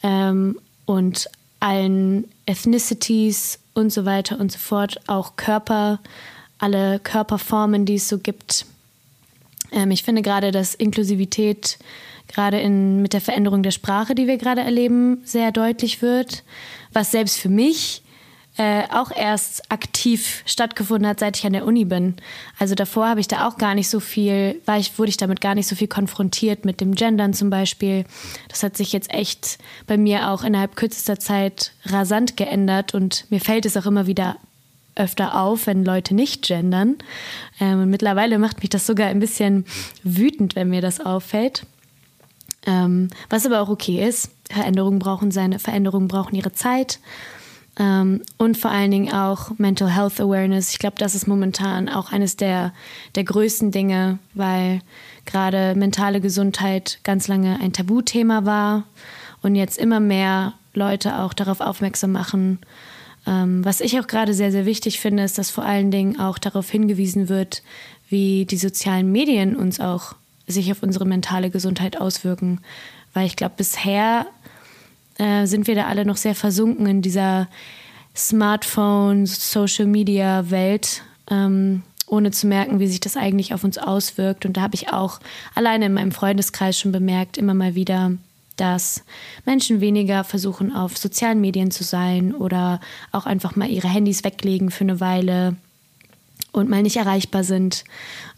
[0.03, 1.29] ähm, und
[1.61, 6.01] allen Ethnicities und so weiter und so fort, auch Körper,
[6.59, 8.67] alle Körperformen, die es so gibt.
[9.73, 11.79] Ähm, ich finde gerade, dass Inklusivität
[12.29, 16.45] gerade in, mit der Veränderung der Sprache, die wir gerade erleben, sehr deutlich wird,
[16.93, 18.03] was selbst für mich
[18.61, 22.17] äh, auch erst aktiv stattgefunden hat, seit ich an der Uni bin.
[22.59, 25.41] Also davor habe ich da auch gar nicht so viel, war ich, wurde ich damit
[25.41, 28.05] gar nicht so viel konfrontiert mit dem Gendern zum Beispiel.
[28.49, 33.41] Das hat sich jetzt echt bei mir auch innerhalb kürzester Zeit rasant geändert und mir
[33.41, 34.37] fällt es auch immer wieder
[34.95, 36.99] öfter auf, wenn Leute nicht gendern.
[37.61, 39.65] Ähm, und mittlerweile macht mich das sogar ein bisschen
[40.03, 41.65] wütend, wenn mir das auffällt.
[42.67, 44.33] Ähm, was aber auch okay ist.
[44.51, 46.99] Veränderungen brauchen seine Veränderungen brauchen ihre Zeit.
[47.79, 50.73] Ähm, und vor allen Dingen auch Mental Health Awareness.
[50.73, 52.73] Ich glaube, das ist momentan auch eines der,
[53.15, 54.81] der größten Dinge, weil
[55.25, 58.85] gerade mentale Gesundheit ganz lange ein Tabuthema war
[59.43, 62.59] und jetzt immer mehr Leute auch darauf aufmerksam machen,
[63.27, 66.39] ähm, was ich auch gerade sehr, sehr wichtig finde, ist, dass vor allen Dingen auch
[66.39, 67.63] darauf hingewiesen wird,
[68.09, 70.15] wie die sozialen Medien uns auch
[70.47, 72.61] sich auf unsere mentale Gesundheit auswirken.
[73.13, 74.27] Weil ich glaube, bisher
[75.21, 77.47] äh, sind wir da alle noch sehr versunken in dieser
[78.17, 84.47] Smartphone, Social Media Welt, ähm, ohne zu merken, wie sich das eigentlich auf uns auswirkt.
[84.47, 85.21] Und da habe ich auch
[85.55, 88.13] alleine in meinem Freundeskreis schon bemerkt, immer mal wieder,
[88.57, 89.05] dass
[89.45, 92.81] Menschen weniger versuchen, auf sozialen Medien zu sein oder
[93.13, 95.55] auch einfach mal ihre Handys weglegen für eine Weile
[96.53, 97.85] und mal nicht erreichbar sind.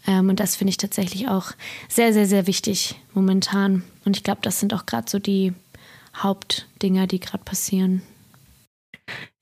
[0.05, 1.53] Ähm, und das finde ich tatsächlich auch
[1.87, 3.83] sehr, sehr, sehr wichtig momentan.
[4.03, 5.53] Und ich glaube, das sind auch gerade so die
[6.15, 8.01] Hauptdinger, die gerade passieren.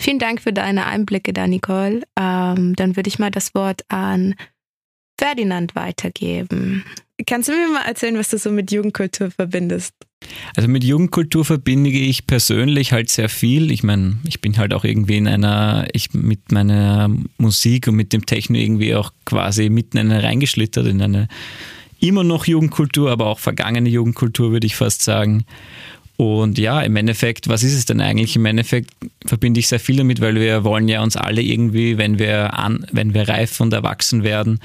[0.02, 2.02] Vielen Dank für deine Einblicke da, Nicole.
[2.18, 4.36] Ähm, dann würde ich mal das Wort an
[5.20, 6.84] Ferdinand weitergeben.
[7.28, 9.94] Kannst du mir mal erzählen, was du so mit Jugendkultur verbindest?
[10.56, 13.72] Also mit Jugendkultur verbinde ich persönlich halt sehr viel.
[13.72, 18.14] Ich meine, ich bin halt auch irgendwie in einer, ich mit meiner Musik und mit
[18.14, 21.28] dem Techno irgendwie auch quasi mitten in eine reingeschlittert, in eine
[22.00, 25.46] immer noch Jugendkultur, aber auch vergangene Jugendkultur, würde ich fast sagen.
[26.22, 28.36] Und ja, im Endeffekt, was ist es denn eigentlich?
[28.36, 28.92] Im Endeffekt
[29.26, 32.86] verbinde ich sehr viel damit, weil wir wollen ja uns alle irgendwie, wenn wir an,
[32.92, 34.60] wenn wir reif und erwachsen werden,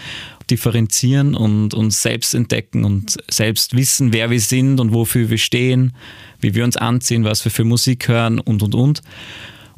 [0.51, 5.95] differenzieren und uns selbst entdecken und selbst wissen, wer wir sind und wofür wir stehen,
[6.41, 9.01] wie wir uns anziehen, was wir für Musik hören und und und.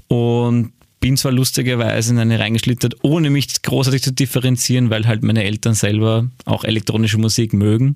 [0.09, 5.45] Und bin zwar lustigerweise in eine reingeschlittert, ohne mich großartig zu differenzieren, weil halt meine
[5.45, 7.95] Eltern selber auch elektronische Musik mögen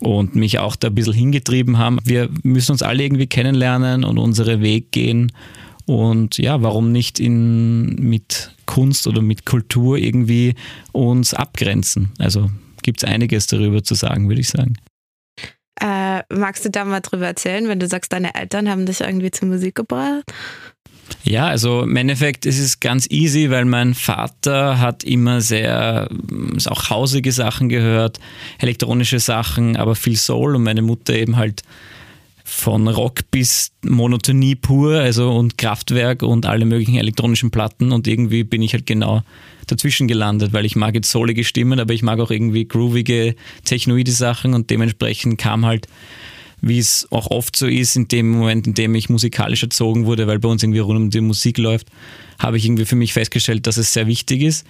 [0.00, 1.98] und mich auch da ein bisschen hingetrieben haben.
[2.04, 5.32] Wir müssen uns alle irgendwie kennenlernen und unsere Weg gehen.
[5.86, 10.54] Und ja, warum nicht in, mit Kunst oder mit Kultur irgendwie
[10.92, 12.12] uns abgrenzen?
[12.18, 12.50] Also
[12.82, 14.74] gibt es einiges darüber zu sagen, würde ich sagen.
[15.80, 19.30] Äh, magst du da mal drüber erzählen, wenn du sagst, deine Eltern haben dich irgendwie
[19.30, 20.24] zur Musik gebracht?
[21.24, 26.08] Ja, also im Endeffekt ist es ganz easy, weil mein Vater hat immer sehr,
[26.66, 28.18] auch hausige Sachen gehört,
[28.58, 31.62] elektronische Sachen, aber viel Soul und meine Mutter eben halt
[32.50, 38.42] von Rock bis Monotonie pur, also und Kraftwerk und alle möglichen elektronischen Platten und irgendwie
[38.42, 39.22] bin ich halt genau
[39.68, 44.10] dazwischen gelandet, weil ich mag jetzt soulige Stimmen, aber ich mag auch irgendwie groovige, technoide
[44.10, 45.86] Sachen und dementsprechend kam halt
[46.60, 50.26] wie es auch oft so ist, in dem Moment, in dem ich musikalisch erzogen wurde,
[50.26, 51.86] weil bei uns irgendwie rund um die Musik läuft,
[52.40, 54.66] habe ich irgendwie für mich festgestellt, dass es sehr wichtig ist.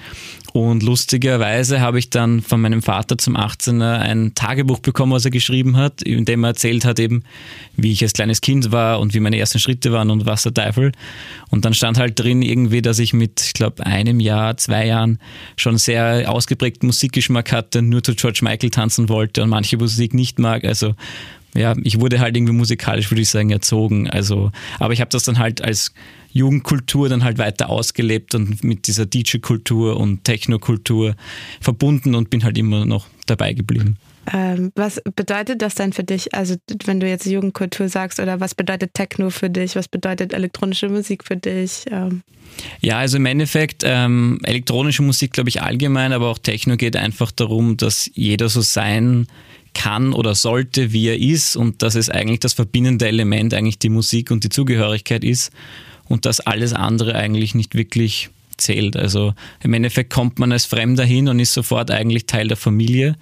[0.53, 5.31] Und lustigerweise habe ich dann von meinem Vater zum 18er ein Tagebuch bekommen, was er
[5.31, 7.23] geschrieben hat, in dem er erzählt hat eben,
[7.77, 10.53] wie ich als kleines Kind war und wie meine ersten Schritte waren und was der
[10.53, 10.91] Teufel.
[11.51, 15.19] Und dann stand halt drin irgendwie, dass ich mit, ich glaube, einem Jahr, zwei Jahren
[15.57, 20.41] schon sehr ausgeprägten Musikgeschmack hatte, nur zu George Michael tanzen wollte und manche Musik nicht
[20.41, 20.65] mag.
[20.65, 20.97] Also
[21.55, 24.09] ja, ich wurde halt irgendwie musikalisch, würde ich sagen, erzogen.
[24.09, 25.93] Also, aber ich habe das dann halt als
[26.33, 31.17] Jugendkultur dann halt weiter ausgelebt und mit dieser DJ-Kultur und Techno-Kultur
[31.61, 33.97] verbunden und bin halt immer noch dabei geblieben.
[34.33, 36.35] Ähm, was bedeutet das denn für dich?
[36.35, 39.77] Also, wenn du jetzt Jugendkultur sagst, oder was bedeutet Techno für dich?
[39.77, 41.85] Was bedeutet elektronische Musik für dich?
[41.91, 42.23] Ähm
[42.81, 47.31] ja, also im Endeffekt, ähm, elektronische Musik, glaube ich, allgemein, aber auch Techno geht einfach
[47.31, 49.27] darum, dass jeder so sein
[49.75, 53.89] kann oder sollte, wie er ist und dass es eigentlich das verbindende Element eigentlich die
[53.89, 55.53] Musik und die Zugehörigkeit ist
[56.09, 58.97] und dass alles andere eigentlich nicht wirklich zählt.
[58.97, 63.17] Also im Endeffekt kommt man als Fremder hin und ist sofort eigentlich Teil der Familie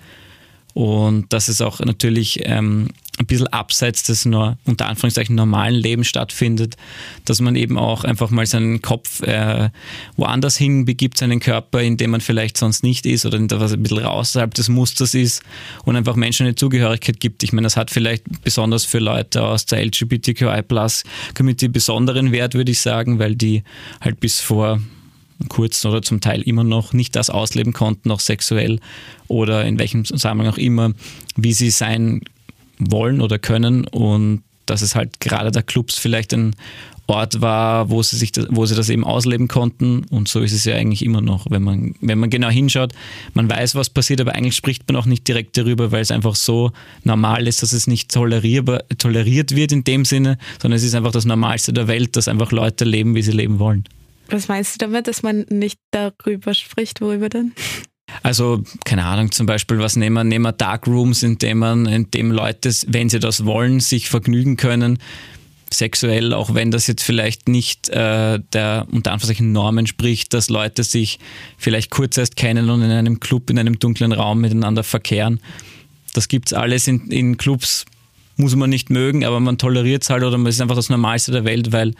[0.75, 6.09] und dass es auch natürlich ähm, ein bisschen abseits des nur, unter Anführungszeichen normalen Lebens
[6.09, 6.76] stattfindet,
[7.24, 9.70] dass man eben auch einfach mal seinen Kopf äh,
[10.16, 13.83] woanders hin begibt, seinen Körper, in dem man vielleicht sonst nicht ist oder was ein
[13.83, 15.42] bisschen außerhalb des Musters ist
[15.85, 17.42] und einfach Menschen eine Zugehörigkeit gibt.
[17.42, 22.81] Ich meine, das hat vielleicht besonders für Leute aus der LGBTQI-Plus-Community besonderen Wert, würde ich
[22.81, 23.62] sagen, weil die
[24.00, 24.81] halt bis vor
[25.48, 28.81] kurz oder zum Teil immer noch nicht das ausleben konnten, auch sexuell
[29.28, 30.92] oder in welchem Zusammenhang auch immer,
[31.37, 32.22] wie sie sein
[32.79, 36.55] wollen oder können und dass es halt gerade der Clubs vielleicht ein
[37.07, 40.53] Ort war, wo sie sich das, wo sie das eben ausleben konnten und so ist
[40.53, 42.93] es ja eigentlich immer noch, wenn man wenn man genau hinschaut,
[43.33, 46.35] man weiß, was passiert, aber eigentlich spricht man auch nicht direkt darüber, weil es einfach
[46.35, 46.71] so
[47.05, 51.25] normal ist, dass es nicht toleriert wird in dem Sinne, sondern es ist einfach das
[51.25, 53.85] Normalste der Welt, dass einfach Leute leben, wie sie leben wollen.
[54.29, 57.01] Was meinst du damit, dass man nicht darüber spricht?
[57.01, 57.53] Worüber denn?
[58.22, 62.11] Also, keine Ahnung, zum Beispiel, was nehmen wir, nehmen wir Darkrooms, in dem man, in
[62.11, 64.98] dem Leute, wenn sie das wollen, sich vergnügen können,
[65.72, 70.83] sexuell, auch wenn das jetzt vielleicht nicht äh, der unter Anführungszeichen Normen spricht, dass Leute
[70.83, 71.18] sich
[71.57, 75.40] vielleicht kurz erst kennen und in einem Club, in einem dunklen Raum miteinander verkehren.
[76.14, 77.85] Das gibt's alles in, in Clubs,
[78.37, 81.33] muss man nicht mögen, aber man toleriert es halt oder man ist einfach das Normalste
[81.33, 81.94] der Welt, weil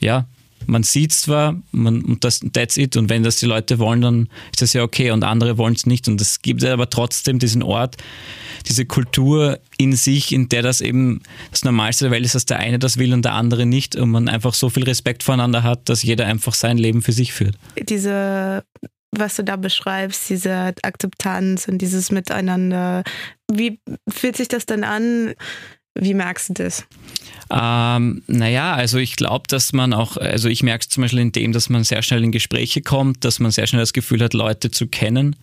[0.00, 0.26] ja,
[0.66, 4.28] man sieht zwar, man, und das, that's it, und wenn das die Leute wollen, dann
[4.52, 6.08] ist das ja okay, und andere wollen es nicht.
[6.08, 7.96] Und es gibt aber trotzdem diesen Ort,
[8.68, 12.58] diese Kultur in sich, in der das eben das Normalste der Welt ist, dass der
[12.58, 15.88] eine das will und der andere nicht, und man einfach so viel Respekt voneinander hat,
[15.88, 17.56] dass jeder einfach sein Leben für sich führt.
[17.88, 18.64] Diese
[19.12, 23.04] was du da beschreibst, diese Akzeptanz und dieses Miteinander.
[23.50, 25.34] Wie fühlt sich das dann an?
[25.94, 26.86] Wie merkst du das?
[27.54, 31.32] Ähm, naja, also ich glaube, dass man auch, also ich merke es zum Beispiel in
[31.32, 34.32] dem, dass man sehr schnell in Gespräche kommt, dass man sehr schnell das Gefühl hat,
[34.32, 35.36] Leute zu kennen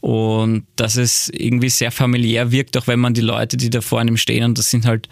[0.00, 3.98] und dass es irgendwie sehr familiär wirkt, auch wenn man die Leute, die da vor
[3.98, 5.08] einem stehen, und das sind halt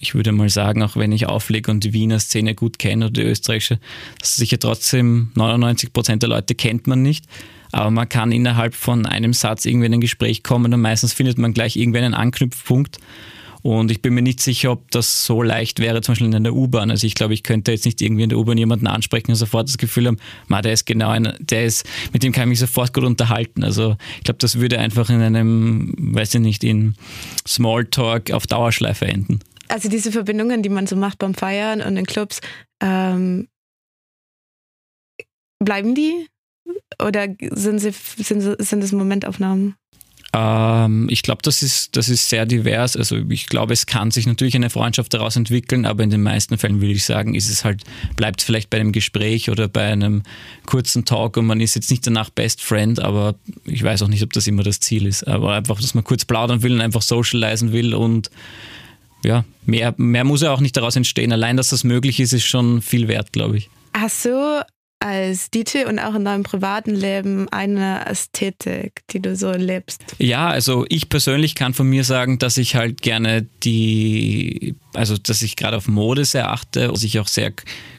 [0.00, 3.14] ich würde mal sagen, auch wenn ich auflege und die Wiener Szene gut kenne oder
[3.14, 3.78] die österreichische,
[4.20, 7.24] dass sicher trotzdem 99 Prozent der Leute kennt man nicht.
[7.72, 11.38] Aber man kann innerhalb von einem Satz irgendwie in ein Gespräch kommen und meistens findet
[11.38, 12.98] man gleich irgendwie einen Anknüpfpunkt.
[13.62, 16.54] Und ich bin mir nicht sicher, ob das so leicht wäre, zum Beispiel in der
[16.54, 16.90] U-Bahn.
[16.90, 19.68] Also ich glaube, ich könnte jetzt nicht irgendwie in der U-Bahn jemanden ansprechen und sofort
[19.68, 22.58] das Gefühl haben, ma, der ist genau einer, der ist, mit dem kann ich mich
[22.60, 23.64] sofort gut unterhalten.
[23.64, 26.94] Also ich glaube, das würde einfach in einem, weiß ich nicht, in
[27.46, 29.40] Smalltalk auf Dauerschleife enden.
[29.68, 32.40] Also diese Verbindungen, die man so macht beim Feiern und in Clubs,
[32.80, 33.48] ähm,
[35.62, 36.26] bleiben die?
[37.02, 39.74] Oder sind, sie, sind, sind es Momentaufnahmen?
[40.38, 42.96] Ähm, ich glaube, das ist, das ist sehr divers.
[42.96, 46.56] Also ich glaube, es kann sich natürlich eine Freundschaft daraus entwickeln, aber in den meisten
[46.58, 47.82] Fällen würde ich sagen, ist es halt,
[48.16, 50.22] bleibt es vielleicht bei einem Gespräch oder bei einem
[50.64, 54.22] kurzen Talk und man ist jetzt nicht danach Best Friend, aber ich weiß auch nicht,
[54.22, 55.26] ob das immer das Ziel ist.
[55.26, 58.30] Aber einfach, dass man kurz plaudern will und einfach socialisen will und
[59.24, 61.32] ja, mehr, mehr muss ja auch nicht daraus entstehen.
[61.32, 63.70] Allein, dass das möglich ist, ist schon viel wert, glaube ich.
[63.92, 64.64] Hast du
[65.00, 70.02] als DJ und auch in deinem privaten Leben eine Ästhetik, die du so lebst?
[70.18, 75.42] Ja, also ich persönlich kann von mir sagen, dass ich halt gerne die, also dass
[75.42, 77.52] ich gerade auf Mode sehr achte, dass ich auch sehr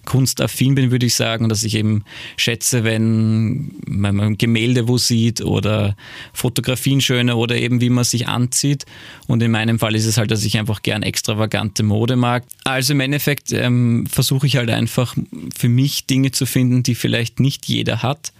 [0.05, 2.03] kunstaffin bin, würde ich sagen, dass ich eben
[2.37, 5.95] schätze, wenn man Gemälde wo sieht oder
[6.33, 8.85] Fotografien schöne oder eben wie man sich anzieht.
[9.27, 12.43] Und in meinem Fall ist es halt, dass ich einfach gern extravagante Mode mag.
[12.63, 15.15] Also im Endeffekt ähm, versuche ich halt einfach
[15.57, 18.33] für mich Dinge zu finden, die vielleicht nicht jeder hat.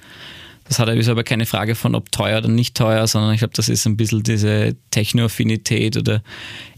[0.70, 3.56] Das hat ist aber keine Frage von, ob teuer oder nicht teuer, sondern ich glaube,
[3.56, 6.22] das ist ein bisschen diese Technoaffinität oder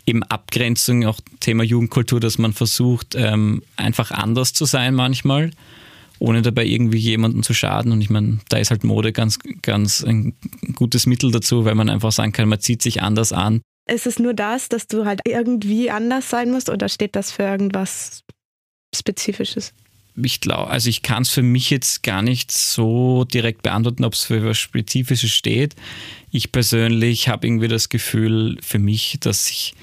[0.05, 5.51] eben Abgrenzung, auch Thema Jugendkultur, dass man versucht, ähm, einfach anders zu sein manchmal,
[6.19, 7.91] ohne dabei irgendwie jemanden zu schaden.
[7.91, 10.37] Und ich meine, da ist halt Mode ganz, ganz ein
[10.75, 13.59] gutes Mittel dazu, weil man einfach sagen kann, man zieht sich anders an.
[13.91, 17.43] Ist es nur das, dass du halt irgendwie anders sein musst oder steht das für
[17.43, 18.23] irgendwas
[18.95, 19.73] Spezifisches?
[20.15, 24.13] Ich glaube, also ich kann es für mich jetzt gar nicht so direkt beantworten, ob
[24.13, 25.75] es für etwas Spezifisches steht.
[26.31, 29.73] Ich persönlich habe irgendwie das Gefühl für mich, dass ich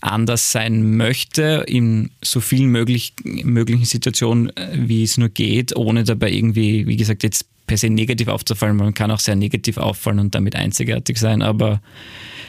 [0.00, 6.04] anders sein möchte in so vielen möglich, möglichen Situationen, äh, wie es nur geht, ohne
[6.04, 8.76] dabei irgendwie, wie gesagt, jetzt per se negativ aufzufallen.
[8.76, 11.80] Man kann auch sehr negativ auffallen und damit einzigartig sein, aber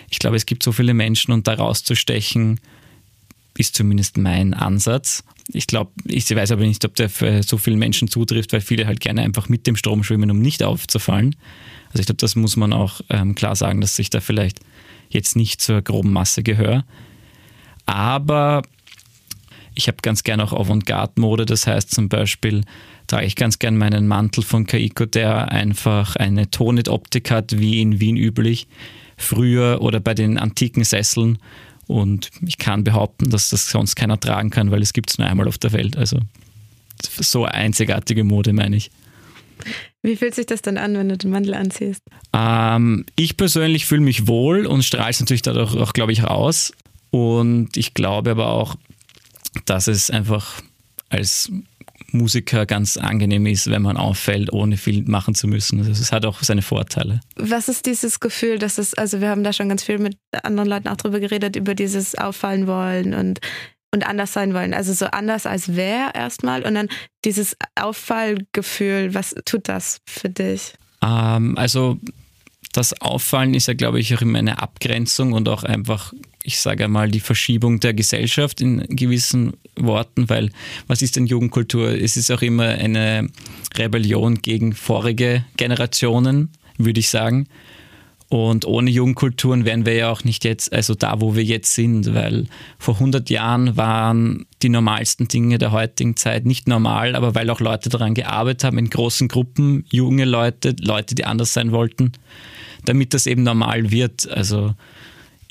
[0.10, 2.60] ich glaube, es gibt so viele Menschen und da rauszustechen,
[3.58, 5.24] ist zumindest mein Ansatz.
[5.52, 8.88] Ich glaube, ich weiß aber nicht, ob der für so viele Menschen zutrifft, weil viele
[8.88, 11.36] halt gerne einfach mit dem Strom schwimmen, um nicht aufzufallen.
[11.90, 14.60] Also ich glaube, das muss man auch ähm, klar sagen, dass ich da vielleicht
[15.10, 16.86] jetzt nicht zur groben Masse gehöre.
[17.86, 18.64] Aber
[19.76, 22.62] ich habe ganz gerne auch Avantgarde-Mode, das heißt zum Beispiel
[23.08, 28.00] trage ich ganz gerne meinen Mantel von Kaiko, der einfach eine Tonit-Optik hat, wie in
[28.00, 28.68] Wien üblich,
[29.18, 31.38] früher oder bei den antiken Sesseln
[31.88, 35.28] und ich kann behaupten, dass das sonst keiner tragen kann, weil es gibt es nur
[35.28, 35.98] einmal auf der Welt.
[35.98, 36.20] Also
[37.02, 38.92] so einzigartige Mode, meine ich.
[40.02, 42.02] Wie fühlt sich das dann an, wenn du den Mantel anziehst?
[42.34, 46.74] Ähm, ich persönlich fühle mich wohl und strahle es natürlich dadurch auch, glaube ich, raus.
[47.12, 48.76] Und ich glaube aber auch,
[49.66, 50.62] dass es einfach
[51.10, 51.52] als
[52.14, 55.80] Musiker ganz angenehm ist, wenn man auffällt, ohne viel machen zu müssen.
[55.80, 57.22] Also es hat auch seine Vorteile.
[57.36, 60.70] Was ist dieses Gefühl, dass es, also wir haben da schon ganz viel mit anderen
[60.70, 63.40] Leuten auch drüber geredet, über dieses Auffallen wollen und,
[63.92, 64.74] und anders sein wollen.
[64.74, 66.90] Also so anders als wer erstmal und dann
[67.26, 70.74] dieses Auffallgefühl, was tut das für dich?
[71.04, 72.00] Ähm, also
[72.74, 76.86] das Auffallen ist ja, glaube ich, auch immer eine Abgrenzung und auch einfach ich sage
[76.86, 80.52] einmal, die Verschiebung der Gesellschaft in gewissen Worten, weil
[80.88, 81.90] was ist denn Jugendkultur?
[81.90, 83.30] Es ist auch immer eine
[83.78, 87.48] Rebellion gegen vorige Generationen, würde ich sagen.
[88.28, 92.16] Und ohne Jugendkulturen wären wir ja auch nicht jetzt, also da, wo wir jetzt sind,
[92.16, 92.48] weil
[92.80, 97.60] vor 100 Jahren waren die normalsten Dinge der heutigen Zeit nicht normal, aber weil auch
[97.60, 102.14] Leute daran gearbeitet haben, in großen Gruppen, junge Leute, Leute, die anders sein wollten,
[102.86, 104.28] damit das eben normal wird.
[104.28, 104.74] Also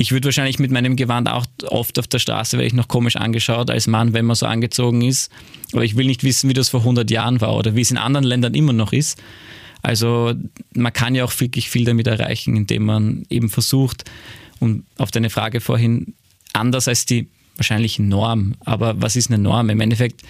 [0.02, 3.14] ich würde wahrscheinlich mit meinem Gewand auch oft auf der Straße, werde ich noch komisch
[3.14, 5.30] angeschaut als Mann, wenn man so angezogen ist.
[5.72, 7.98] Aber ich will nicht wissen, wie das vor 100 Jahren war oder wie es in
[7.98, 9.22] anderen Ländern immer noch ist.
[9.80, 10.34] Also
[10.74, 14.04] man kann ja auch wirklich viel damit erreichen, indem man eben versucht,
[14.58, 16.14] und auf deine Frage vorhin,
[16.52, 18.54] anders als die wahrscheinlich Norm.
[18.60, 19.70] Aber was ist eine Norm?
[19.70, 20.22] Im Endeffekt,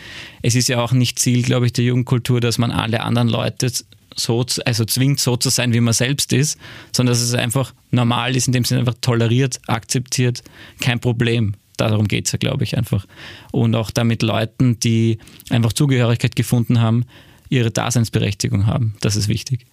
[0.42, 3.72] es ist ja auch nicht Ziel, glaube ich, der Jugendkultur, dass man alle anderen Leute
[4.16, 6.58] so, also zwingt so zu sein, wie man selbst ist,
[6.94, 10.42] sondern dass es einfach normal ist, in dem Sinne einfach toleriert, akzeptiert,
[10.80, 11.54] kein Problem.
[11.76, 13.06] Darum geht es ja, glaube ich, einfach.
[13.50, 15.18] Und auch damit Leuten, die
[15.50, 17.04] einfach Zugehörigkeit gefunden haben,
[17.48, 18.94] ihre Daseinsberechtigung haben.
[19.00, 19.66] Das ist wichtig.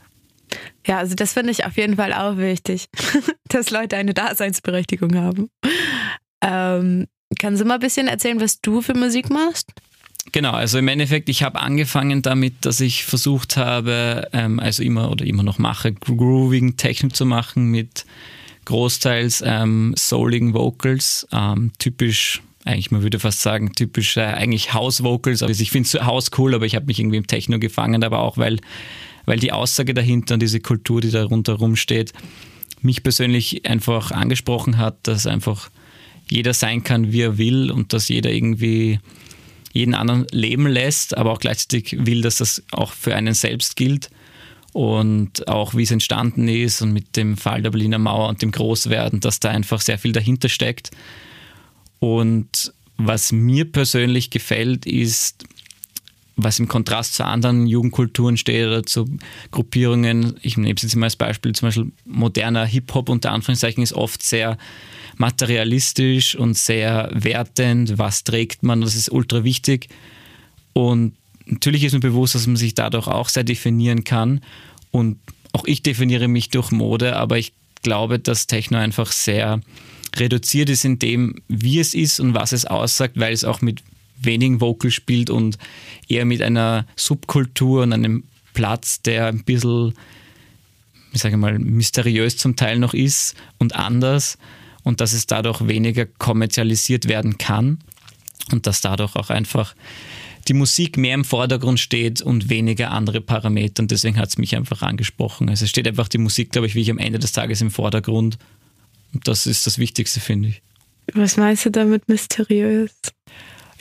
[0.87, 2.87] Ja, also das finde ich auf jeden Fall auch wichtig,
[3.49, 5.49] dass Leute eine Daseinsberechtigung haben.
[6.41, 7.05] Ähm,
[7.37, 9.71] Kannst du mal ein bisschen erzählen, was du für Musik machst?
[10.32, 15.11] Genau, also im Endeffekt, ich habe angefangen damit, dass ich versucht habe, ähm, also immer
[15.11, 18.05] oder immer noch mache, grooving Technik zu machen mit
[18.65, 25.03] großteils ähm, souligen Vocals, ähm, typisch, eigentlich man würde fast sagen, typisch äh, eigentlich House
[25.03, 25.41] Vocals.
[25.41, 28.38] Also ich finde House cool, aber ich habe mich irgendwie im Techno gefangen, aber auch
[28.38, 28.59] weil,
[29.25, 32.13] weil die Aussage dahinter und diese Kultur, die da rundherum steht,
[32.82, 35.69] mich persönlich einfach angesprochen hat, dass einfach
[36.30, 38.99] jeder sein kann, wie er will und dass jeder irgendwie
[39.74, 44.09] jeden anderen leben lässt, aber auch gleichzeitig will, dass das auch für einen selbst gilt
[44.74, 48.51] und auch wie es entstanden ist und mit dem Fall der Berliner Mauer und dem
[48.51, 50.91] Großwerden, dass da einfach sehr viel dahinter steckt.
[51.99, 55.45] Und was mir persönlich gefällt, ist,
[56.43, 59.05] was im Kontrast zu anderen Jugendkulturen steht oder zu
[59.51, 63.93] Gruppierungen, ich nehme es jetzt mal als Beispiel, zum Beispiel moderner Hip-Hop unter Anführungszeichen ist
[63.93, 64.57] oft sehr
[65.17, 69.89] materialistisch und sehr wertend, was trägt man, das ist ultra wichtig.
[70.73, 71.13] Und
[71.45, 74.41] natürlich ist mir bewusst, dass man sich dadurch auch sehr definieren kann.
[74.91, 75.17] Und
[75.51, 79.61] auch ich definiere mich durch Mode, aber ich glaube, dass Techno einfach sehr
[80.15, 83.83] reduziert ist in dem, wie es ist und was es aussagt, weil es auch mit
[84.22, 85.57] wenigen Vocals spielt und
[86.07, 89.93] eher mit einer Subkultur und einem Platz, der ein bisschen,
[91.13, 94.38] ich sage mal, mysteriös zum Teil noch ist und anders
[94.84, 97.80] und dass es dadurch weniger kommerzialisiert werden kann
[98.51, 99.76] und dass dadurch auch einfach
[100.47, 103.84] die Musik mehr im Vordergrund steht und weniger andere Parameter.
[103.84, 105.49] Und deswegen hat es mich einfach angesprochen.
[105.49, 107.70] Also es steht einfach die Musik, glaube ich, wie ich am Ende des Tages im
[107.70, 108.38] Vordergrund.
[109.13, 110.61] Und das ist das Wichtigste, finde ich.
[111.13, 112.91] Was meinst du damit mysteriös?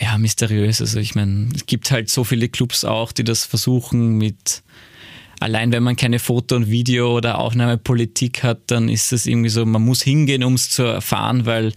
[0.00, 0.80] Ja, mysteriös.
[0.80, 4.62] Also ich meine, es gibt halt so viele Clubs auch, die das versuchen mit
[5.40, 9.64] allein wenn man keine Foto- und Video- oder Aufnahmepolitik hat, dann ist es irgendwie so,
[9.64, 11.72] man muss hingehen, um es zu erfahren, weil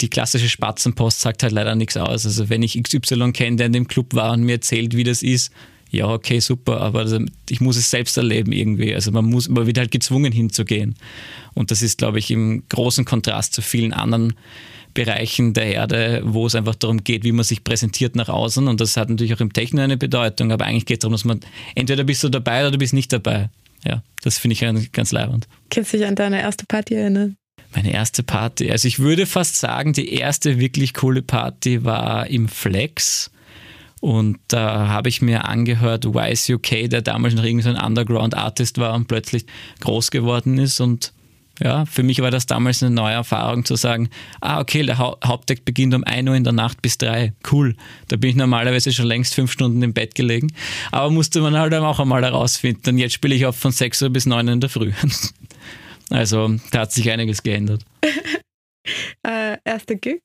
[0.00, 2.24] die klassische Spatzenpost sagt halt leider nichts aus.
[2.24, 5.22] Also wenn ich XY kenne, der in dem Club war und mir erzählt, wie das
[5.22, 5.52] ist,
[5.90, 7.04] ja, okay, super, aber
[7.48, 8.94] ich muss es selbst erleben irgendwie.
[8.94, 10.94] Also man muss, man wird halt gezwungen hinzugehen.
[11.52, 14.34] Und das ist, glaube ich, im großen Kontrast zu vielen anderen
[14.94, 18.68] Bereichen der Erde, wo es einfach darum geht, wie man sich präsentiert nach außen.
[18.68, 21.24] Und das hat natürlich auch im Techno eine Bedeutung, aber eigentlich geht es darum, dass
[21.24, 21.40] man
[21.74, 23.50] entweder bist du dabei oder du bist nicht dabei.
[23.84, 25.48] Ja, das finde ich ganz leibend.
[25.70, 27.36] Kannst du dich an deine erste Party erinnern?
[27.74, 32.48] Meine erste Party, also ich würde fast sagen, die erste wirklich coole Party war im
[32.48, 33.30] Flex.
[34.00, 38.78] Und da habe ich mir angehört, Wise UK, der damals noch irgendwie so ein Underground-Artist
[38.78, 39.44] war und plötzlich
[39.80, 40.80] groß geworden ist.
[40.80, 41.12] Und
[41.62, 44.08] ja, für mich war das damals eine neue Erfahrung zu sagen,
[44.40, 47.34] ah, okay, der ha Hauptdeck beginnt um 1 Uhr in der Nacht bis 3.
[47.50, 47.76] Cool.
[48.08, 50.52] Da bin ich normalerweise schon längst fünf Stunden im Bett gelegen.
[50.90, 52.90] Aber musste man halt auch einmal herausfinden.
[52.90, 54.92] Und jetzt spiele ich oft von 6 Uhr bis 9 Uhr in der Früh.
[56.12, 57.84] Also da hat sich einiges geändert.
[59.22, 60.22] äh, erster Gig?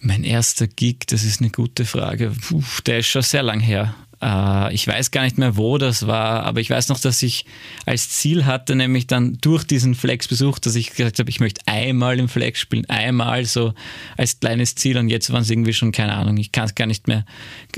[0.00, 2.32] Mein erster Gig, das ist eine gute Frage.
[2.48, 3.94] Puh, der ist schon sehr lang her.
[4.22, 7.44] Äh, ich weiß gar nicht mehr, wo das war, aber ich weiß noch, dass ich
[7.86, 12.18] als Ziel hatte, nämlich dann durch diesen Flex-Besuch, dass ich gesagt habe, ich möchte einmal
[12.18, 13.74] im Flex spielen, einmal so
[14.16, 16.86] als kleines Ziel und jetzt waren es irgendwie schon, keine Ahnung, ich kann es gar
[16.86, 17.24] nicht mehr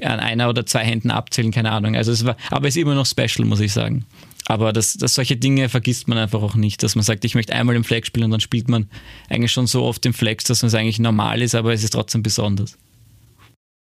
[0.02, 1.96] an einer oder zwei Händen abzählen, keine Ahnung.
[1.96, 4.04] Also es war, aber es ist immer noch special, muss ich sagen.
[4.46, 7.54] Aber das, das, solche Dinge vergisst man einfach auch nicht, dass man sagt, ich möchte
[7.54, 8.88] einmal im Flex spielen und dann spielt man
[9.28, 12.24] eigentlich schon so oft im Flex, dass es eigentlich normal ist, aber es ist trotzdem
[12.24, 12.76] besonders.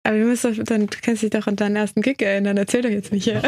[0.02, 2.56] Aber du, musst doch, dann, du kannst dich doch an deinen ersten Gig erinnern.
[2.56, 3.26] Erzähl doch jetzt nicht.
[3.26, 3.42] Ja.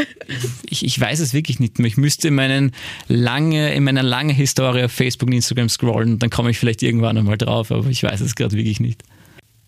[0.68, 1.88] Ich, ich weiß es wirklich nicht mehr.
[1.88, 2.72] Ich müsste in, meinen
[3.08, 6.18] lange, in meiner langen Historie auf Facebook und Instagram scrollen.
[6.18, 9.02] Dann komme ich vielleicht irgendwann einmal drauf, aber ich weiß es gerade wirklich nicht.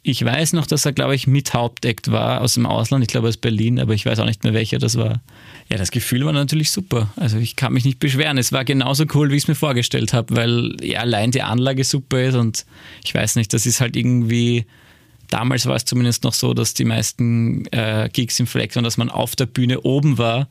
[0.07, 3.03] Ich weiß noch, dass er, glaube ich, mit Hauptakt war aus dem Ausland.
[3.03, 5.23] Ich glaube aus Berlin, aber ich weiß auch nicht mehr, welcher das war.
[5.71, 7.11] Ja, das Gefühl war natürlich super.
[7.17, 8.37] Also ich kann mich nicht beschweren.
[8.37, 11.85] Es war genauso cool, wie ich es mir vorgestellt habe, weil ja, allein die Anlage
[11.85, 12.67] super ist und
[13.03, 14.67] ich weiß nicht, das ist halt irgendwie
[15.35, 18.97] damals war es zumindest noch so, dass die meisten äh, Gigs im Flex waren, dass
[18.97, 20.49] man auf der Bühne oben war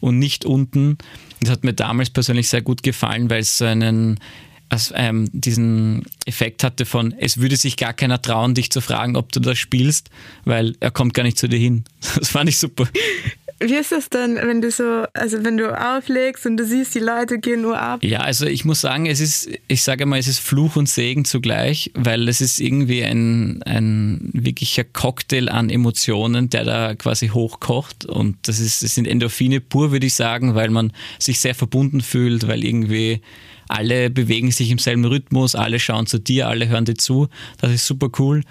[0.00, 0.98] und nicht unten.
[1.40, 4.18] Das hat mir damals persönlich sehr gut gefallen, weil es so einen
[4.70, 9.14] also, ähm, diesen Effekt hatte von, es würde sich gar keiner trauen, dich zu fragen,
[9.14, 10.10] ob du das spielst,
[10.44, 11.84] weil er kommt gar nicht zu dir hin.
[12.18, 12.88] Das fand ich super.
[13.60, 17.00] Wie ist das dann, wenn du so, also wenn du auflegst und du siehst, die
[17.00, 18.02] Leute gehen nur ab?
[18.02, 21.24] Ja, also ich muss sagen, es ist, ich sage mal, es ist Fluch und Segen
[21.24, 28.04] zugleich, weil es ist irgendwie ein, ein wirklicher Cocktail an Emotionen, der da quasi hochkocht.
[28.04, 32.00] Und das ist, das sind Endorphine pur, würde ich sagen, weil man sich sehr verbunden
[32.00, 33.20] fühlt, weil irgendwie
[33.68, 37.28] alle bewegen sich im selben Rhythmus, alle schauen zu dir, alle hören dir zu.
[37.60, 38.42] Das ist super cool.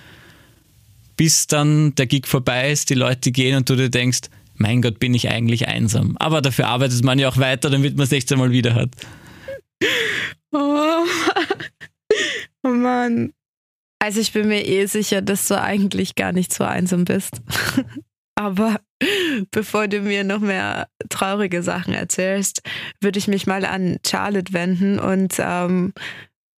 [1.17, 4.21] Bis dann der Gig vorbei ist, die Leute gehen und du dir denkst,
[4.55, 6.15] mein Gott, bin ich eigentlich einsam.
[6.19, 8.91] Aber dafür arbeitet man ja auch weiter, damit man es nächstes Mal wieder hat.
[10.51, 11.05] Oh,
[12.63, 13.33] oh Mann.
[13.99, 17.41] Also ich bin mir eh sicher, dass du eigentlich gar nicht so einsam bist.
[18.35, 18.79] Aber
[19.51, 22.61] bevor du mir noch mehr traurige Sachen erzählst,
[22.99, 25.93] würde ich mich mal an Charlotte wenden und um, ähm,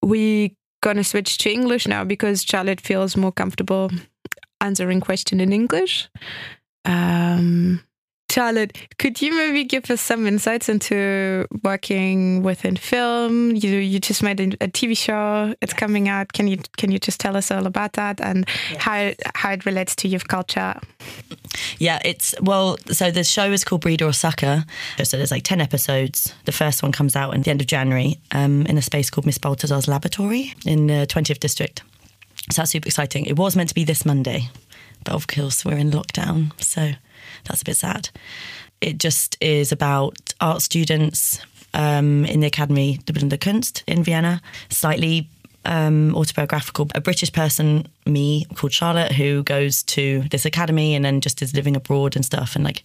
[0.01, 3.89] we gonna switch to English now because Charlotte feels more comfortable
[4.59, 6.09] answering question in English.
[6.85, 7.81] Um,
[8.35, 13.55] Charlotte, could you maybe give us some insights into working within film?
[13.55, 16.33] You you just made a, TV show; it's coming out.
[16.33, 18.79] Can you can you just tell us all about that and yeah.
[18.79, 20.77] how how it relates to youth culture?
[21.77, 22.77] Yeah, it's well.
[22.91, 24.65] So the show is called Breeder or Sucker.
[25.01, 26.33] So there's like ten episodes.
[26.43, 29.25] The first one comes out at the end of January um, in a space called
[29.25, 31.83] Miss Baltazar's Laboratory in the 20th district.
[32.51, 33.25] So that's super exciting.
[33.25, 34.49] It was meant to be this Monday,
[35.05, 36.91] but of course we're in lockdown, so
[37.45, 38.09] that's a bit sad.
[38.81, 41.39] It just is about art students
[41.73, 45.29] um, in the Academy de Bildende Kunst in Vienna, slightly
[45.63, 46.89] um, autobiographical.
[46.93, 51.55] A British person, me, called Charlotte, who goes to this academy and then just is
[51.55, 52.83] living abroad and stuff, and like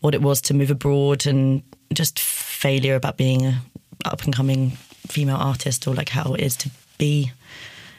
[0.00, 3.62] what it was to move abroad and just failure about being a
[4.04, 4.70] up and coming
[5.08, 7.32] female artist, or like how it is to be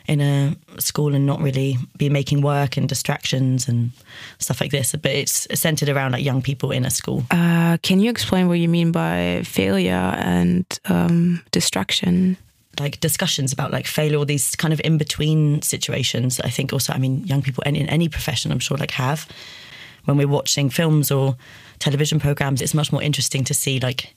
[0.08, 3.92] in a school and not really be making work and distractions and
[4.40, 4.94] stuff like this.
[4.94, 7.24] But it's centered around like young people in a school.
[7.32, 12.38] Uh, can you explain what you mean by failure and um, distraction?
[12.80, 16.92] like discussions about like failure or these kind of in between situations i think also
[16.92, 19.30] i mean young people in, in any profession i'm sure like have
[20.04, 21.38] when we're watching films or
[21.80, 24.14] television programs it's much more interesting to see like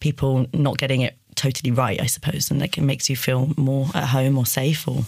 [0.00, 3.86] people not getting it totally right, I suppose, and like it makes you feel more
[3.94, 5.04] at home or safe, or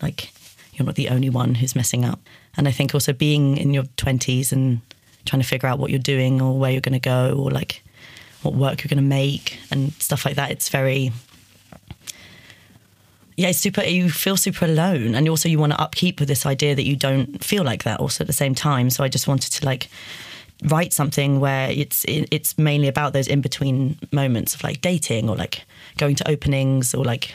[0.00, 0.30] like
[0.74, 2.20] you're not the only one who's messing up.
[2.56, 4.80] And I think also being in your twenties and
[5.24, 7.82] trying to figure out what you're doing or where you're going to go or like
[8.42, 10.50] what work you're going to make and stuff like that.
[10.50, 11.12] It's very
[13.36, 13.82] yeah, it's super.
[13.82, 16.96] You feel super alone, and also you want to upkeep with this idea that you
[16.96, 17.98] don't feel like that.
[17.98, 19.88] Also at the same time, so I just wanted to like
[20.64, 25.36] write something where it's it's mainly about those in between moments of like dating or
[25.36, 25.64] like
[25.96, 27.34] going to openings or like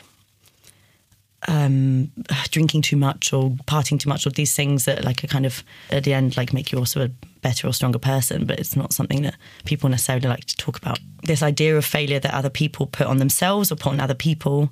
[1.47, 2.11] um,
[2.51, 5.63] drinking too much or partying too much or these things that like are kind of
[5.91, 7.09] at the end like make you also a
[7.41, 10.99] better or stronger person but it's not something that people necessarily like to talk about.
[11.23, 14.71] This idea of failure that other people put on themselves or put on other people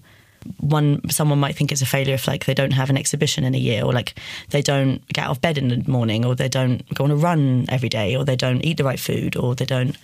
[0.60, 3.56] one someone might think it's a failure if like they don't have an exhibition in
[3.56, 4.16] a year or like
[4.50, 7.16] they don't get out of bed in the morning or they don't go on a
[7.16, 9.98] run every day or they don't eat the right food or they don't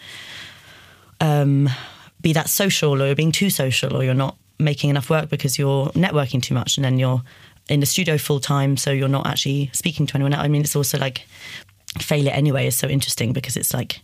[1.20, 1.70] um,
[2.22, 5.58] be that social or you're being too social or you're not making enough work because
[5.58, 7.22] you're networking too much and then you're
[7.70, 10.44] in the studio full time so you're not actually speaking to anyone else.
[10.44, 11.28] I mean it's also like
[12.00, 14.02] failure anyway is so interesting because it's like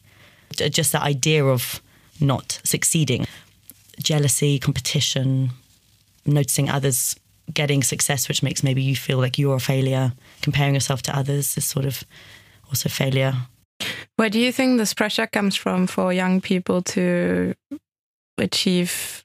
[0.56, 1.82] just that idea of
[2.20, 3.26] not succeeding
[4.00, 5.52] jealousy competition
[6.28, 7.16] noticing others
[7.54, 10.14] getting success, which makes maybe you feel like you're a failure.
[10.42, 12.04] Comparing yourself to others is sort of
[12.68, 13.34] also failure.
[14.18, 17.54] Where do you think this pressure comes from for young people to
[18.38, 19.24] achieve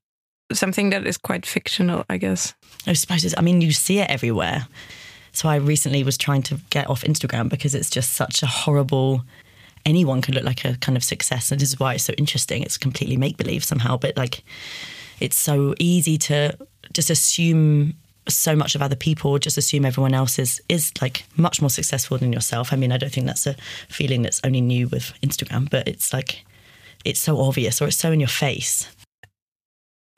[0.52, 2.54] something that is quite fictional, I guess?
[2.86, 4.66] I suppose, I mean, you see it everywhere.
[5.32, 9.24] So I recently was trying to get off Instagram because it's just such a horrible.
[9.86, 12.62] Anyone can look like a kind of success, and this is why it's so interesting.
[12.62, 14.44] It's completely make believe somehow, but like,
[15.18, 16.56] it's so easy to
[16.92, 17.94] just assume
[18.28, 22.16] so much of other people just assume everyone else is is like much more successful
[22.18, 23.56] than yourself i mean i don't think that's a
[23.88, 26.44] feeling that's only new with instagram but it's like
[27.04, 28.88] it's so obvious or it's so in your face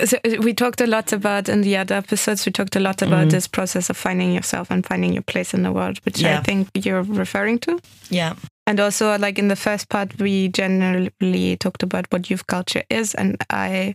[0.05, 3.01] so uh, we talked a lot about in the other episodes we talked a lot
[3.01, 3.31] about mm.
[3.31, 6.39] this process of finding yourself and finding your place in the world which yeah.
[6.39, 7.79] i think you're referring to
[8.11, 8.35] yeah
[8.67, 13.15] and also like in the first part we generally talked about what youth culture is
[13.15, 13.95] and i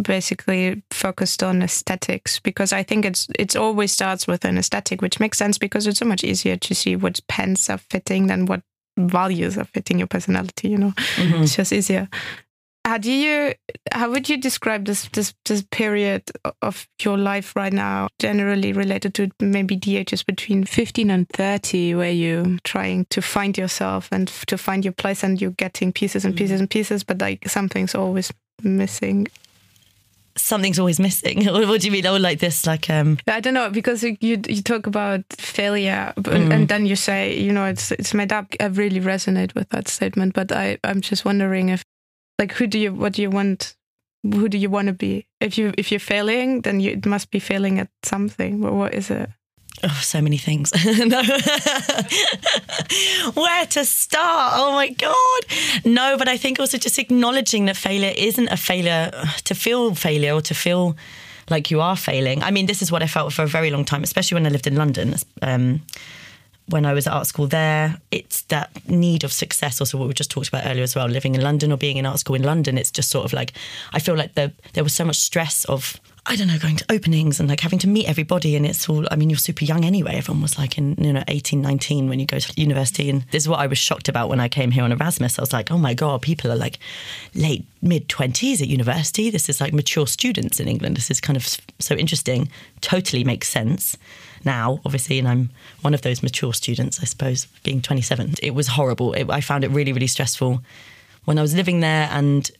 [0.00, 5.20] basically focused on aesthetics because I think it's it's always starts with an aesthetic, which
[5.20, 8.62] makes sense because it's so much easier to see what pants are fitting than what
[8.98, 10.68] values are fitting your personality.
[10.68, 11.42] You know, mm-hmm.
[11.42, 12.08] it's just easier.
[12.86, 13.54] How do you?
[13.92, 16.24] How would you describe this this this period
[16.60, 21.94] of your life right now, generally related to maybe the ages between fifteen and thirty,
[21.94, 26.26] where you're trying to find yourself and to find your place, and you're getting pieces
[26.26, 26.62] and pieces mm-hmm.
[26.62, 28.30] and pieces, but like something's always
[28.62, 29.28] missing
[30.36, 31.46] something's always missing.
[31.52, 32.06] what do you mean?
[32.06, 33.18] Oh, like this, like um.
[33.26, 36.52] I don't know because you you talk about failure, mm.
[36.52, 38.46] and then you say you know it's it's made up.
[38.60, 41.84] I really resonate with that statement, but I I'm just wondering if
[42.38, 43.76] like who do you what do you want
[44.22, 47.30] who do you want to be if you if you're failing then you it must
[47.30, 49.28] be failing at something but what is it
[49.82, 50.70] Oh, so many things.
[53.34, 54.52] Where to start?
[54.56, 55.44] Oh my God.
[55.84, 59.10] No, but I think also just acknowledging that failure isn't a failure
[59.44, 60.96] to feel failure or to feel
[61.50, 62.42] like you are failing.
[62.42, 64.50] I mean, this is what I felt for a very long time, especially when I
[64.50, 65.16] lived in London.
[65.42, 65.82] Um,
[66.68, 70.14] when I was at art school there, it's that need of success, also what we
[70.14, 72.42] just talked about earlier as well, living in London or being in art school in
[72.42, 72.78] London.
[72.78, 73.52] It's just sort of like,
[73.92, 76.86] I feel like the, there was so much stress of, I don't know, going to
[76.90, 78.56] openings and like having to meet everybody.
[78.56, 80.14] And it's all, I mean, you're super young anyway.
[80.14, 83.10] Everyone was like in, you know, 18, 19 when you go to university.
[83.10, 85.38] And this is what I was shocked about when I came here on Erasmus.
[85.38, 86.78] I was like, oh my God, people are like
[87.34, 89.28] late, mid 20s at university.
[89.28, 90.96] This is like mature students in England.
[90.96, 91.46] This is kind of
[91.78, 92.48] so interesting.
[92.80, 93.98] Totally makes sense
[94.44, 95.50] now, obviously, and I'm
[95.82, 98.34] one of those mature students, I suppose, being 27.
[98.42, 99.12] It was horrible.
[99.12, 100.62] It, I found it really, really stressful
[101.24, 102.50] when I was living there, and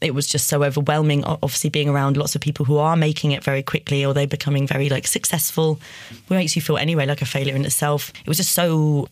[0.00, 1.24] it was just so overwhelming.
[1.24, 4.66] Obviously, being around lots of people who are making it very quickly, or they're becoming
[4.66, 5.80] very like successful,
[6.10, 8.12] it makes you feel anyway like a failure in itself.
[8.20, 9.08] It was just so,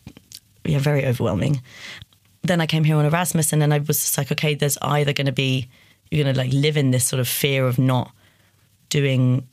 [0.63, 1.61] yeah, very overwhelming.
[2.43, 5.25] Then I came here on Erasmus, and then I was like, okay, there's either going
[5.25, 5.67] to be
[6.11, 8.11] you're going to like live in this sort of fear of not
[8.89, 9.47] doing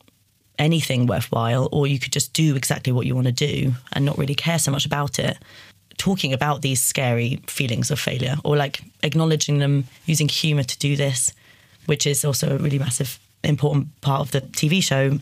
[0.59, 4.17] anything worthwhile, or you could just do exactly what you want to do and not
[4.17, 5.37] really care so much about it.
[5.97, 10.95] Talking about these scary feelings of failure, or like acknowledging them, using humor to do
[10.95, 11.33] this,
[11.85, 15.19] which is also a really massive, important part of the TV show.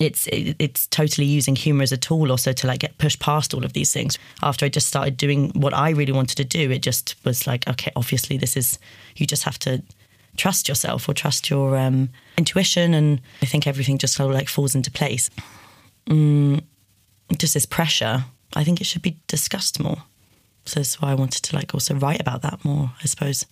[0.00, 3.64] It's it's totally using humor as a tool, also to like get pushed past all
[3.64, 4.18] of these things.
[4.42, 7.66] After I just started doing what I really wanted to do, it just was like,
[7.68, 8.78] okay, obviously this is
[9.16, 9.82] you just have to
[10.36, 14.48] trust yourself or trust your um, intuition, and I think everything just sort of like
[14.48, 15.30] falls into place.
[16.08, 16.62] Mm,
[17.38, 20.04] just this pressure, I think it should be discussed more.
[20.64, 22.92] So that's why I wanted to like also write about that more.
[23.02, 23.46] I suppose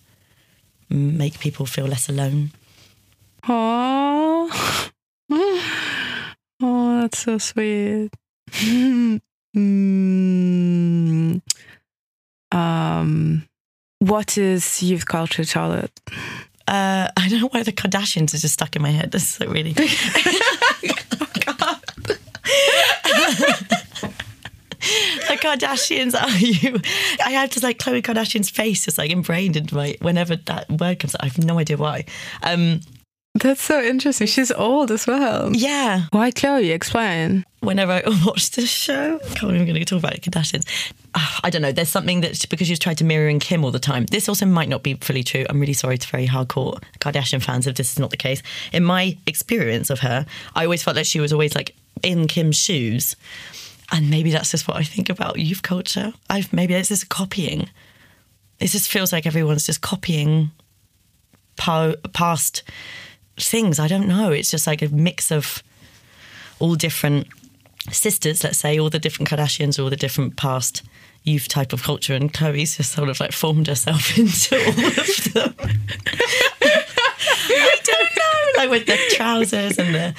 [0.89, 2.51] make people feel less alone.
[3.47, 4.91] Oh,
[6.61, 8.11] oh, that's so sweet.
[8.51, 9.21] mm.
[12.51, 13.47] Um,
[13.99, 15.99] what is youth culture, Charlotte?
[16.67, 19.11] Uh, I don't know why the Kardashians are just stuck in my head.
[19.11, 19.75] This is so really.
[19.77, 21.81] oh God.
[25.27, 26.79] the Kardashians are you?
[27.23, 30.99] I have just like Khloe Kardashian's face just like ingrained into my whenever that word
[30.99, 31.15] comes.
[31.15, 31.21] Up.
[31.23, 32.05] I have no idea why.
[32.43, 32.81] Um,
[33.33, 34.27] That's so interesting.
[34.27, 35.53] She's old as well.
[35.55, 36.03] Yeah.
[36.11, 36.73] Why Khloe?
[36.73, 37.43] Explain.
[37.61, 40.67] Whenever I watch this show, I can't even going to talk about Kardashians.
[41.15, 41.71] Uh, I don't know.
[41.71, 44.05] There's something that because she's tried to mirror in Kim all the time.
[44.05, 45.45] This also might not be fully true.
[45.49, 48.43] I'm really sorry to very hardcore Kardashian fans if this is not the case.
[48.71, 52.57] In my experience of her, I always felt like she was always like in Kim's
[52.57, 53.15] shoes.
[53.91, 56.13] And maybe that's just what I think about youth culture.
[56.29, 57.69] I've maybe it's just copying.
[58.59, 60.51] It just feels like everyone's just copying
[61.57, 62.63] po- past
[63.37, 63.79] things.
[63.79, 64.31] I don't know.
[64.31, 65.61] It's just like a mix of
[66.59, 67.27] all different
[67.91, 70.81] sisters, let's say, all the different Kardashians, all the different past
[71.23, 75.33] youth type of culture, and Khloe's just sort of like formed herself into all of
[75.33, 75.55] them.
[77.47, 80.15] I don't know, like with the trousers and the.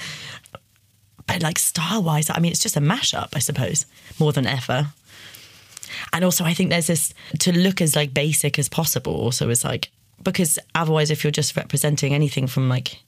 [1.27, 3.87] But like style wise, I mean, it's just a mashup, I suppose,
[4.19, 4.89] more than ever.
[6.13, 9.15] And also, I think there's this to look as like basic as possible.
[9.15, 9.91] Also, is like
[10.23, 13.03] because otherwise, if you're just representing anything from like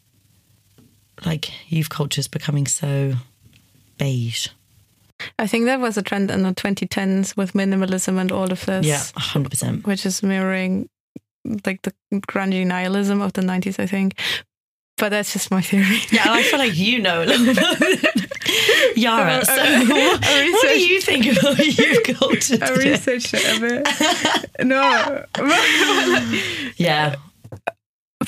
[1.25, 3.15] like youth culture is becoming so
[3.99, 4.49] beige.
[5.39, 8.87] I think that was a trend in the 2010s with minimalism and all of this.
[8.87, 9.85] Yeah, 100%.
[9.85, 10.89] Which is mirroring
[11.67, 14.19] like the grungy nihilism of the 90s, I think.
[14.99, 16.01] But that's just my theory.
[16.11, 18.97] Yeah, I feel like you know a little bit.
[18.97, 22.59] Yara, so what, what do you think about youth culture?
[22.61, 24.67] I researched it a bit.
[24.67, 25.25] no.
[26.77, 27.15] yeah.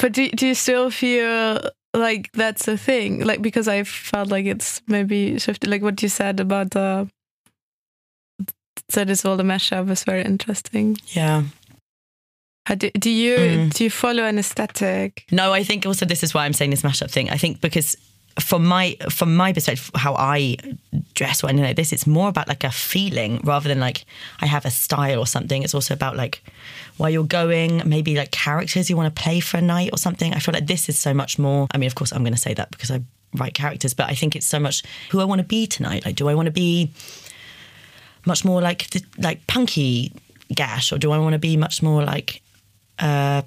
[0.01, 1.61] But do, do you still feel
[1.95, 6.09] like that's a thing like because i felt like it's maybe shifted like what you
[6.09, 7.09] said about the
[8.93, 11.43] that is all the mashup is very interesting yeah
[12.75, 13.75] do, do you mm.
[13.75, 16.83] do you follow an aesthetic no i think also this is why i'm saying this
[16.83, 17.31] mashup thing.
[17.31, 17.97] I think because
[18.39, 20.57] from my from my perspective how i
[21.15, 24.05] dress when I know this it's more about like a feeling rather than like
[24.41, 25.63] i have a style or something.
[25.63, 26.43] It's also about like
[26.97, 30.33] where you're going maybe like characters you want to play for a night or something.
[30.33, 32.41] I feel like this is so much more i mean of course i'm going to
[32.41, 33.03] say that because i
[33.35, 36.05] write characters but i think it's so much who i want to be tonight.
[36.05, 36.93] Like do i want to be
[38.27, 38.89] much more like
[39.19, 40.13] like punky
[40.55, 42.43] gash or do i want to be much more like
[43.01, 43.43] uh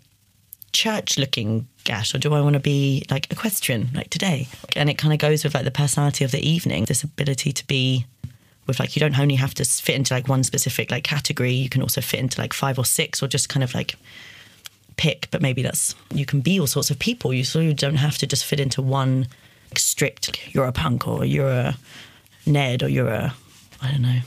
[0.74, 4.48] church looking gash or do I want to be like equestrian like today?
[4.76, 7.68] And it kind of goes with like the personality of the evening, this ability to
[7.68, 8.06] be
[8.66, 11.70] with like you don't only have to fit into like one specific like category, you
[11.70, 13.96] can also fit into like five or six or just kind of like
[14.98, 17.34] pick, but maybe that's you can be all sorts of people.
[17.34, 19.28] You so you don't have to just fit into one
[19.70, 21.78] like, strict you're a punk or you're a
[22.46, 23.34] Ned or you're a
[23.82, 24.20] I don't know.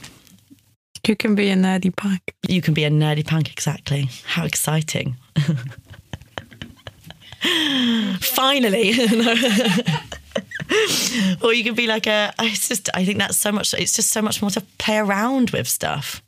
[1.05, 2.33] You can be a nerdy punk.
[2.47, 4.09] You can be a nerdy punk, exactly.
[4.25, 5.15] How exciting.
[8.19, 8.91] Finally.
[11.41, 12.33] or you could be like a.
[12.39, 12.89] It's just.
[12.93, 13.73] I think that's so much.
[13.73, 16.21] It's just so much more to play around with stuff.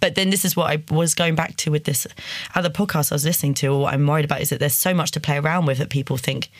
[0.00, 2.06] But then this is what I was going back to with this
[2.54, 3.68] other podcast I was listening to.
[3.68, 5.90] Or what I'm worried about is that there's so much to play around with that
[5.90, 6.50] people think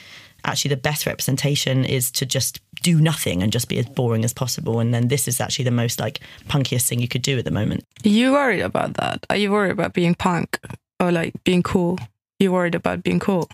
[0.46, 4.32] actually the best representation is to just do nothing and just be as boring as
[4.32, 4.80] possible.
[4.80, 7.50] And then this is actually the most like punkiest thing you could do at the
[7.50, 7.84] moment.
[8.04, 9.26] Are you worried about that?
[9.30, 10.58] Are you worried about being punk
[11.00, 11.98] or like being cool?
[12.38, 13.48] You worried about being cool?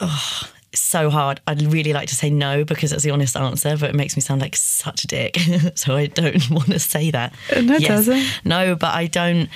[0.00, 1.40] Oh, it's so hard.
[1.46, 4.22] I'd really like to say no because it's the honest answer, but it makes me
[4.22, 5.36] sound like such a dick.
[5.74, 7.34] so I don't want to say that.
[7.54, 8.24] No, it doesn't.
[8.44, 9.48] No, but I don't.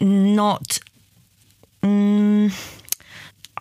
[0.00, 0.78] Not.
[1.82, 2.52] Mm,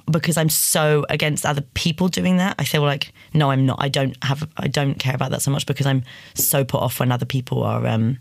[0.10, 2.56] because I'm so against other people doing that.
[2.60, 3.78] I feel like no, I'm not.
[3.82, 4.48] I don't have.
[4.58, 6.04] I don't care about that so much because I'm
[6.34, 7.86] so put off when other people are.
[7.86, 8.18] Um,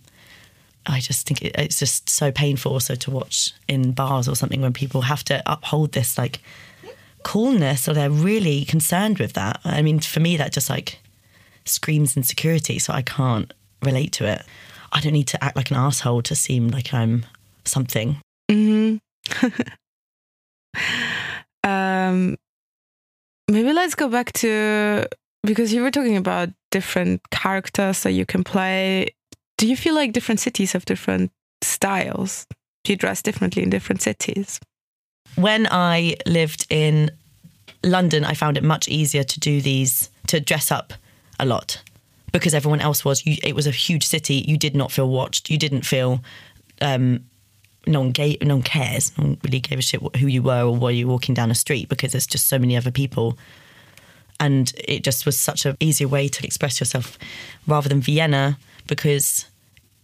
[0.86, 4.61] I just think it, it's just so painful also to watch in bars or something
[4.61, 6.41] when people have to uphold this like
[7.22, 9.61] coolness or they're really concerned with that.
[9.64, 11.01] I mean, for me, that just like
[11.64, 12.78] screams insecurity.
[12.78, 14.43] So I can't relate to it.
[14.93, 17.26] I don't need to act like an asshole to seem like I'm
[17.64, 18.16] something.
[18.51, 18.97] hmm
[21.69, 22.37] um,
[23.49, 25.07] maybe let's go back to
[25.43, 29.14] because you were talking about different characters that you can play.
[29.57, 31.31] Do you feel like different cities have different
[31.62, 32.47] styles?
[32.85, 34.61] Do you dress differently in different cities?
[35.35, 37.11] When I lived in
[37.85, 40.93] London, I found it much easier to do these, to dress up
[41.39, 41.83] a lot
[42.33, 43.25] because everyone else was.
[43.27, 44.45] You, it was a huge city.
[44.47, 45.51] You did not feel watched.
[45.51, 46.21] You didn't feel
[46.81, 47.25] um,
[47.89, 49.16] no one gave, no one cares.
[49.16, 51.55] No one really gave a shit who you were or why you walking down a
[51.55, 53.39] street because there's just so many other people.
[54.41, 57.18] And it just was such an easier way to express yourself
[57.66, 59.47] rather than Vienna because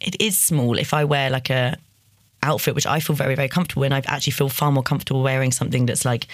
[0.00, 0.78] it is small.
[0.78, 1.76] If I wear like a
[2.42, 5.52] outfit which I feel very very comfortable in, I actually feel far more comfortable wearing
[5.52, 6.26] something that's like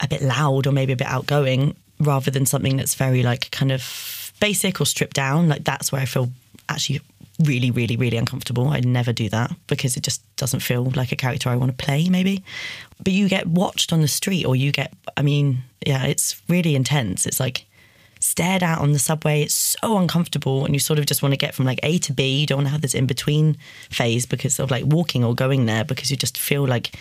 [0.00, 3.72] a bit loud or maybe a bit outgoing rather than something that's very like kind
[3.72, 5.48] of basic or stripped down.
[5.48, 6.30] Like that's where I feel
[6.68, 7.00] actually
[7.40, 8.68] really, really, really uncomfortable.
[8.68, 11.84] I never do that because it just doesn't feel like a character I want to
[11.84, 12.44] play, maybe.
[12.98, 16.74] But you get watched on the street, or you get, I mean, yeah, it's really
[16.74, 17.26] intense.
[17.26, 17.66] It's like
[18.20, 19.42] stared at on the subway.
[19.42, 22.12] It's so uncomfortable, and you sort of just want to get from like A to
[22.12, 22.40] B.
[22.40, 23.56] You don't want to have this in between
[23.90, 26.94] phase because of like walking or going there because you just feel like.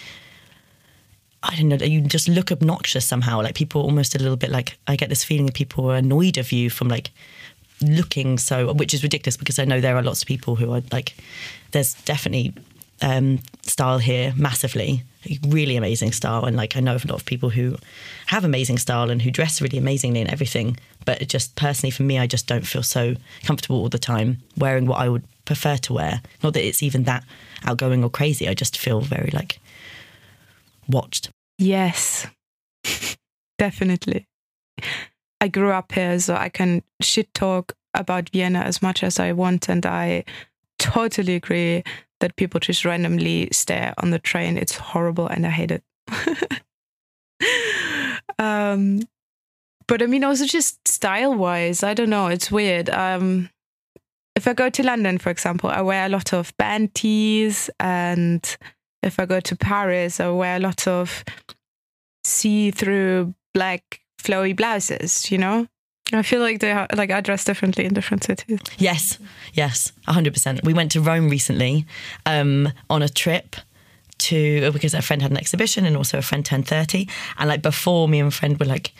[1.43, 3.41] I don't know, you just look obnoxious somehow.
[3.41, 6.38] Like people almost a little bit like, I get this feeling that people are annoyed
[6.38, 7.09] of you from like
[7.82, 10.82] looking so, which is ridiculous because I know there are lots of people who are
[10.91, 11.15] like,
[11.71, 12.53] there's definitely
[13.01, 15.03] um, style here massively,
[15.47, 16.45] really amazing style.
[16.45, 17.77] And like, I know of a lot of people who
[18.27, 20.77] have amazing style and who dress really amazingly and everything.
[21.05, 24.86] But just personally for me, I just don't feel so comfortable all the time wearing
[24.86, 26.21] what I would prefer to wear.
[26.43, 27.23] Not that it's even that
[27.65, 28.47] outgoing or crazy.
[28.47, 29.59] I just feel very like
[30.88, 31.29] watched.
[31.57, 32.27] Yes,
[33.57, 34.25] definitely.
[35.41, 39.31] I grew up here, so I can shit talk about Vienna as much as I
[39.31, 40.23] want, and I
[40.77, 41.83] totally agree
[42.19, 44.55] that people just randomly stare on the train.
[44.55, 45.83] It's horrible, and I hate it.
[48.39, 49.01] um,
[49.87, 52.27] but I mean, also just style-wise, I don't know.
[52.27, 52.91] It's weird.
[52.91, 53.49] Um,
[54.35, 58.57] if I go to London, for example, I wear a lot of band tees, and
[59.01, 61.23] if I go to Paris, I wear a lot of
[62.23, 65.67] see-through black flowy blouses, you know?
[66.13, 68.59] I feel like they are, like I dress differently in different cities.
[68.78, 69.17] Yes,
[69.53, 70.61] yes, hundred percent.
[70.63, 71.86] We went to Rome recently
[72.26, 73.55] um, on a trip
[74.17, 77.07] to because a friend had an exhibition and also a friend turned thirty,
[77.38, 78.91] and like before, me and a friend were like.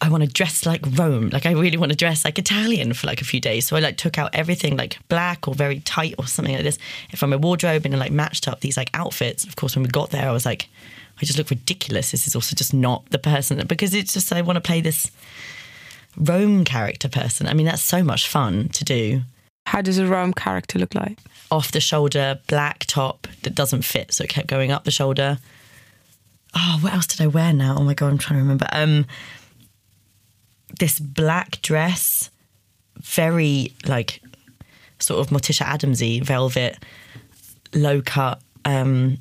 [0.00, 1.28] I want to dress like Rome.
[1.30, 3.66] Like I really want to dress like Italian for like a few days.
[3.66, 6.78] So I like took out everything like black or very tight or something like this
[7.16, 9.44] from my wardrobe and like matched up these like outfits.
[9.44, 10.68] Of course, when we got there, I was like,
[11.20, 12.10] I just look ridiculous.
[12.10, 15.10] This is also just not the person because it's just I want to play this
[16.16, 17.46] Rome character person.
[17.46, 19.22] I mean, that's so much fun to do.
[19.66, 21.18] How does a Rome character look like?
[21.50, 25.38] Off the shoulder, black top that doesn't fit, so it kept going up the shoulder.
[26.54, 27.76] Oh, what else did I wear now?
[27.78, 28.66] Oh my god, I'm trying to remember.
[28.72, 29.06] Um,
[30.78, 32.30] this black dress,
[32.96, 34.22] very like
[34.98, 36.78] sort of Morticia Adamsy velvet,
[37.74, 38.40] low cut.
[38.64, 39.18] Um,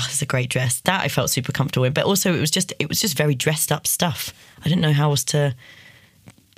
[0.00, 0.80] oh, it's a great dress.
[0.80, 1.92] That I felt super comfortable in.
[1.92, 4.32] But also, it was just it was just very dressed up stuff.
[4.60, 5.54] I didn't know how else to.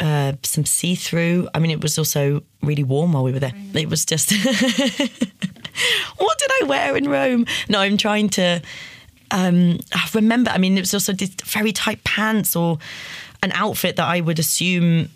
[0.01, 1.49] Uh, some see through.
[1.55, 3.53] I mean, it was also really warm while we were there.
[3.75, 4.33] It was just.
[6.17, 7.47] what did I wear in Rome?
[7.69, 8.61] No, I'm trying to
[9.31, 9.79] um,
[10.13, 10.51] remember.
[10.51, 11.13] I mean, it was also
[11.45, 12.79] very tight pants or
[13.43, 15.09] an outfit that I would assume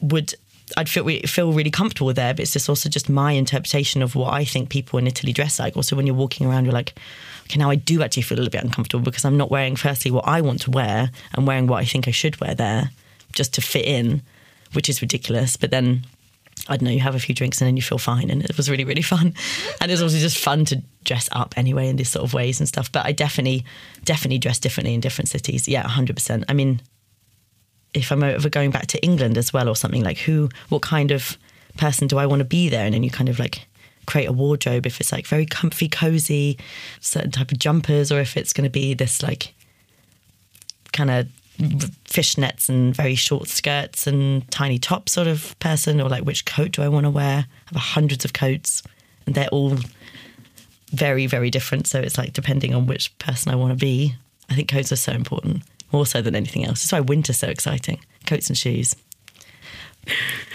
[0.00, 0.34] would
[0.76, 4.32] I'd feel feel really comfortable there, but it's just also just my interpretation of what
[4.32, 5.76] I think people in Italy dress like.
[5.76, 6.94] Also, when you're walking around, you're like,
[7.44, 10.10] okay, now I do actually feel a little bit uncomfortable because I'm not wearing firstly
[10.10, 12.90] what I want to wear and wearing what I think I should wear there
[13.32, 14.22] just to fit in,
[14.72, 15.56] which is ridiculous.
[15.56, 16.04] But then
[16.68, 18.30] I don't know, you have a few drinks and then you feel fine.
[18.30, 19.34] And it was really, really fun.
[19.80, 22.58] And it was also just fun to dress up anyway in these sort of ways
[22.58, 22.90] and stuff.
[22.90, 23.64] But I definitely,
[24.04, 25.68] definitely dress differently in different cities.
[25.68, 26.44] Yeah, 100%.
[26.48, 26.80] I mean,
[27.92, 31.10] if I'm ever going back to England as well or something, like who, what kind
[31.10, 31.36] of
[31.76, 32.86] person do I want to be there?
[32.86, 33.66] And then you kind of like
[34.06, 36.58] create a wardrobe if it's like very comfy, cozy,
[37.00, 39.54] certain type of jumpers, or if it's going to be this like
[40.92, 41.28] kind of
[42.04, 46.72] fishnets and very short skirts and tiny top sort of person, or like which coat
[46.72, 47.46] do I want to wear?
[47.46, 48.82] I have hundreds of coats,
[49.26, 49.76] and they're all
[50.90, 51.86] very, very different.
[51.86, 54.14] So it's like depending on which person I want to be.
[54.50, 56.82] I think coats are so important, more so than anything else.
[56.82, 58.00] That's why winter's so exciting.
[58.26, 58.94] Coats and shoes.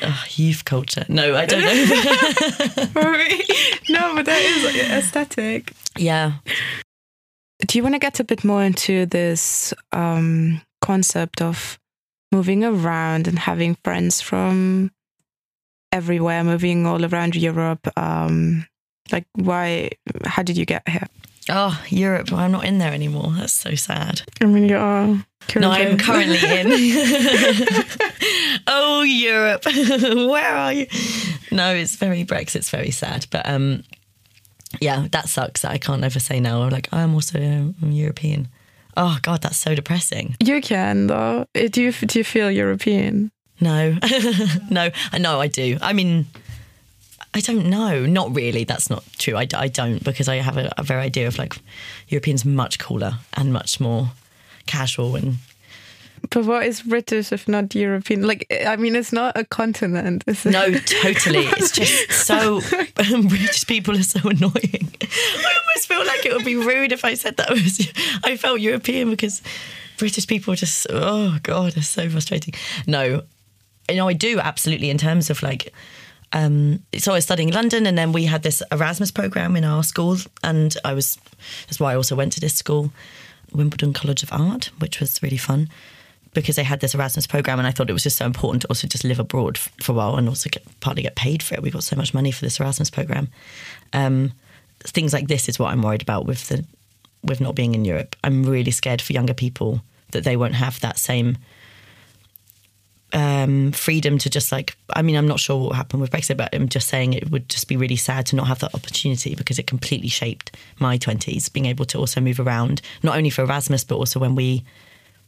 [0.02, 1.06] Oh, youth culture.
[1.10, 1.74] No, I don't know.
[3.90, 5.74] no, but that is aesthetic.
[5.98, 6.34] Yeah.
[7.68, 11.78] Do you want to get a bit more into this um, concept of
[12.32, 14.92] moving around and having friends from
[15.92, 17.88] everywhere, moving all around Europe?
[17.98, 18.66] Um,
[19.12, 19.90] like, why?
[20.26, 21.08] How did you get here?
[21.50, 22.32] Oh, Europe.
[22.32, 23.34] Well, I'm not in there anymore.
[23.36, 24.22] That's so sad.
[24.42, 25.26] I mean, you are.
[25.56, 26.68] No, I'm currently in.
[28.68, 29.66] oh, Europe.
[29.66, 30.88] Where are you?
[31.52, 33.26] No, it's very Brexit's very sad.
[33.32, 33.84] But um,
[34.80, 35.66] yeah, that sucks.
[35.66, 36.64] I can't ever say no.
[36.64, 38.48] I'm like, I'm also um, European.
[38.96, 40.36] Oh God, that's so depressing.
[40.40, 41.46] You can though.
[41.54, 43.32] Do you do you feel European?
[43.62, 43.98] No,
[44.70, 45.40] no, no.
[45.40, 45.78] I do.
[45.82, 46.28] I mean,
[47.34, 48.06] I don't know.
[48.06, 48.64] Not really.
[48.64, 49.36] That's not true.
[49.36, 51.58] I, I don't because I have a, a very idea of like
[52.08, 54.12] Europeans much cooler and much more
[54.66, 55.38] casual and
[56.30, 58.28] but what is British if not European?
[58.28, 60.24] Like, I mean, it's not a continent.
[60.28, 60.52] Is it?
[60.52, 61.46] No, totally.
[61.46, 62.62] It's just so
[62.96, 64.92] British people are so annoying.
[65.02, 67.92] I almost feel like it would be rude if I said that I was.
[68.24, 69.42] I felt European because
[69.98, 72.54] British people are just oh god, it's so frustrating.
[72.86, 73.24] No,
[73.90, 75.74] you know, I do absolutely in terms of like.
[76.32, 79.64] Um, so I was studying in London, and then we had this Erasmus program in
[79.64, 81.18] our school, and I was
[81.68, 82.92] that's why I also went to this school,
[83.54, 85.70] Wimbledon College of Art, which was really fun
[86.34, 88.68] because they had this Erasmus program, and I thought it was just so important to
[88.70, 91.64] also just live abroad for a while and also get, partly get paid for it.
[91.64, 93.30] We got so much money for this Erasmus program.
[93.94, 94.34] Um,
[94.82, 96.66] things like this is what I'm worried about with the
[97.24, 98.16] with not being in Europe.
[98.24, 101.38] I'm really scared for younger people that they won't have that same
[103.14, 104.76] um, freedom to just like.
[104.96, 107.50] I mean, I'm not sure what happened with Brexit, but I'm just saying it would
[107.50, 111.52] just be really sad to not have that opportunity because it completely shaped my 20s.
[111.52, 114.64] Being able to also move around, not only for Erasmus, but also when we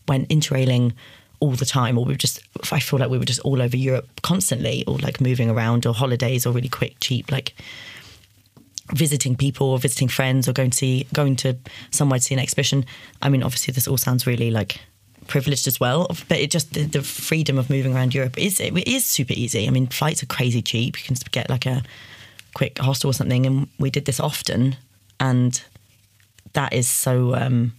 [0.07, 0.93] went interrailing
[1.39, 2.39] all the time, or we were just,
[2.71, 5.93] I feel like we were just all over Europe constantly, or like moving around, or
[5.93, 7.55] holidays, or really quick, cheap, like
[8.93, 11.57] visiting people or visiting friends, or going to see, going to
[11.89, 12.86] somewhere to see an exhibition.
[13.23, 14.79] I mean, obviously, this all sounds really like
[15.28, 18.76] privileged as well, but it just the, the freedom of moving around Europe is it
[18.88, 19.67] is super easy.
[19.67, 20.99] I mean, flights are crazy cheap.
[20.99, 21.84] You can get like a
[22.53, 24.76] quick hostel or something, and we did this often,
[25.19, 25.61] and
[26.53, 27.36] that is so.
[27.36, 27.74] Um,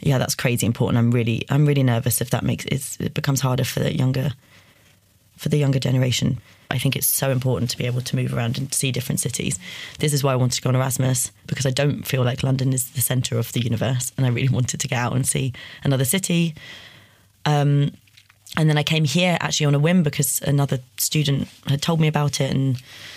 [0.00, 0.96] yeah, that's crazy important.
[0.98, 4.30] I'm really, I'm really nervous if that makes it becomes harder for the younger,
[5.36, 6.38] for the younger generation.
[6.70, 9.58] I think it's so important to be able to move around and see different cities.
[9.98, 12.72] This is why I wanted to go on Erasmus because I don't feel like London
[12.72, 15.54] is the centre of the universe, and I really wanted to get out and see
[15.82, 16.54] another city.
[17.46, 17.92] Um,
[18.56, 22.08] and then I came here actually on a whim because another student had told me
[22.08, 22.76] about it, and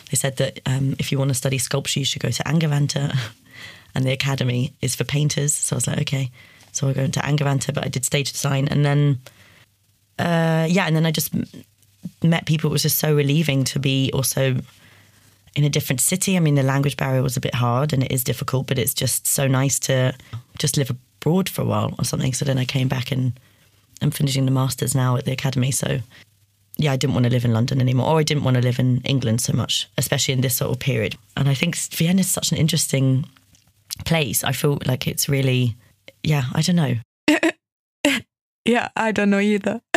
[0.10, 3.18] they said that um, if you want to study sculpture, you should go to Angewandte,
[3.96, 5.54] and the academy is for painters.
[5.54, 6.32] So I was like, okay.
[6.74, 9.20] So I go into Angewandte, but I did stage design, and then
[10.20, 11.34] uh, yeah, and then I just
[12.24, 12.70] met people.
[12.70, 14.58] It was just so relieving to be also
[15.56, 16.38] in a different city.
[16.38, 18.94] I mean, the language barrier was a bit hard, and it is difficult, but it's
[18.94, 20.14] just so nice to
[20.58, 22.34] just live abroad for a while or something.
[22.34, 23.34] So then I came back and
[24.02, 25.72] I'm finishing the masters now at the academy.
[25.72, 26.00] So
[26.78, 28.80] yeah, I didn't want to live in London anymore, or I didn't want to live
[28.80, 31.18] in England so much, especially in this sort of period.
[31.36, 33.26] And I think Vienna is such an interesting
[34.06, 34.44] place.
[34.44, 35.76] I feel like it's really
[36.24, 36.96] yeah, I don't know.
[38.66, 39.82] yeah, I don't know either.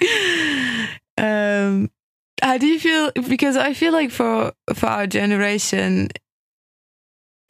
[1.18, 1.90] um,
[2.42, 3.12] how do you feel?
[3.28, 6.08] Because I feel like for for our generation,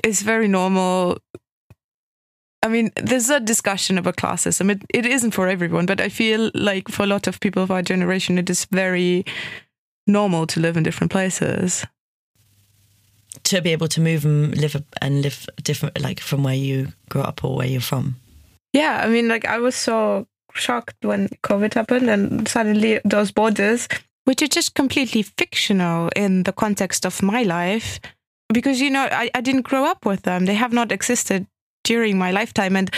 [0.02, 1.18] it's very normal.
[2.62, 4.70] I mean, there's a discussion about classism.
[4.70, 7.70] It it isn't for everyone, but I feel like for a lot of people of
[7.70, 9.24] our generation, it is very
[10.06, 11.86] normal to live in different places
[13.44, 17.22] to be able to move and live and live different, like from where you grew
[17.22, 18.16] up or where you're from.
[18.72, 23.88] Yeah, I mean, like I was so shocked when COVID happened and suddenly those borders,
[24.24, 28.00] which are just completely fictional in the context of my life,
[28.52, 30.46] because, you know, I, I didn't grow up with them.
[30.46, 31.46] They have not existed
[31.84, 32.76] during my lifetime.
[32.76, 32.90] And,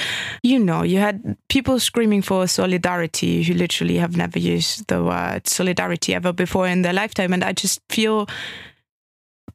[0.43, 5.47] you know, you had people screaming for solidarity who literally have never used the word
[5.47, 7.33] solidarity ever before in their lifetime.
[7.33, 8.29] And I just feel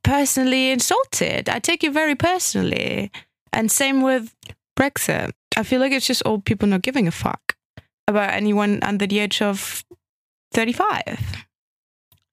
[0.04, 1.50] personally insulted.
[1.50, 3.12] I take it very personally.
[3.52, 4.34] And same with
[4.80, 5.32] Brexit.
[5.58, 7.47] I feel like it's just old people not giving a fuck
[8.08, 9.84] about anyone under the age of
[10.54, 11.46] 35.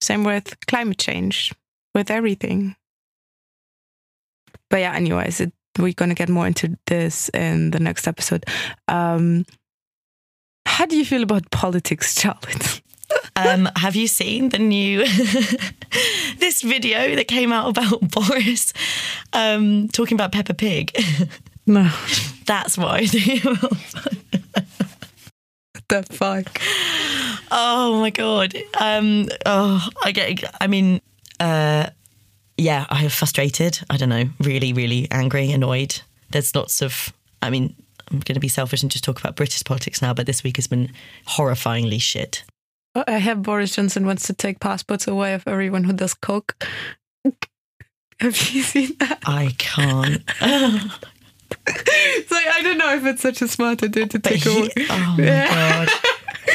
[0.00, 1.52] Same with climate change,
[1.94, 2.76] with everything.
[4.70, 8.44] But yeah, anyways, it, we're going to get more into this in the next episode.
[8.88, 9.44] Um,
[10.66, 12.80] how do you feel about politics, Charlotte?
[13.36, 14.98] Um, have you seen the new
[16.38, 18.72] this video that came out about Boris
[19.32, 20.96] um, talking about Peppa Pig?
[21.66, 21.90] No.
[22.46, 23.06] That's why.
[25.88, 26.60] the fuck?
[27.50, 28.54] Oh my god.
[28.80, 30.44] Um, oh, I get.
[30.60, 31.00] I mean,
[31.40, 31.90] uh,
[32.56, 33.80] yeah, I am frustrated.
[33.90, 36.00] I don't know, really, really angry, annoyed.
[36.30, 37.12] There's lots of.
[37.42, 37.74] I mean,
[38.10, 40.56] I'm going to be selfish and just talk about British politics now, but this week
[40.56, 40.90] has been
[41.26, 42.44] horrifyingly shit.
[42.94, 46.64] I have Boris Johnson wants to take passports away of everyone who does coke.
[48.20, 49.18] Have you seen that?
[49.26, 50.22] I can't.
[51.66, 54.70] it's like I don't know if it's such a smart idea to take away.
[54.90, 55.88] Oh my god!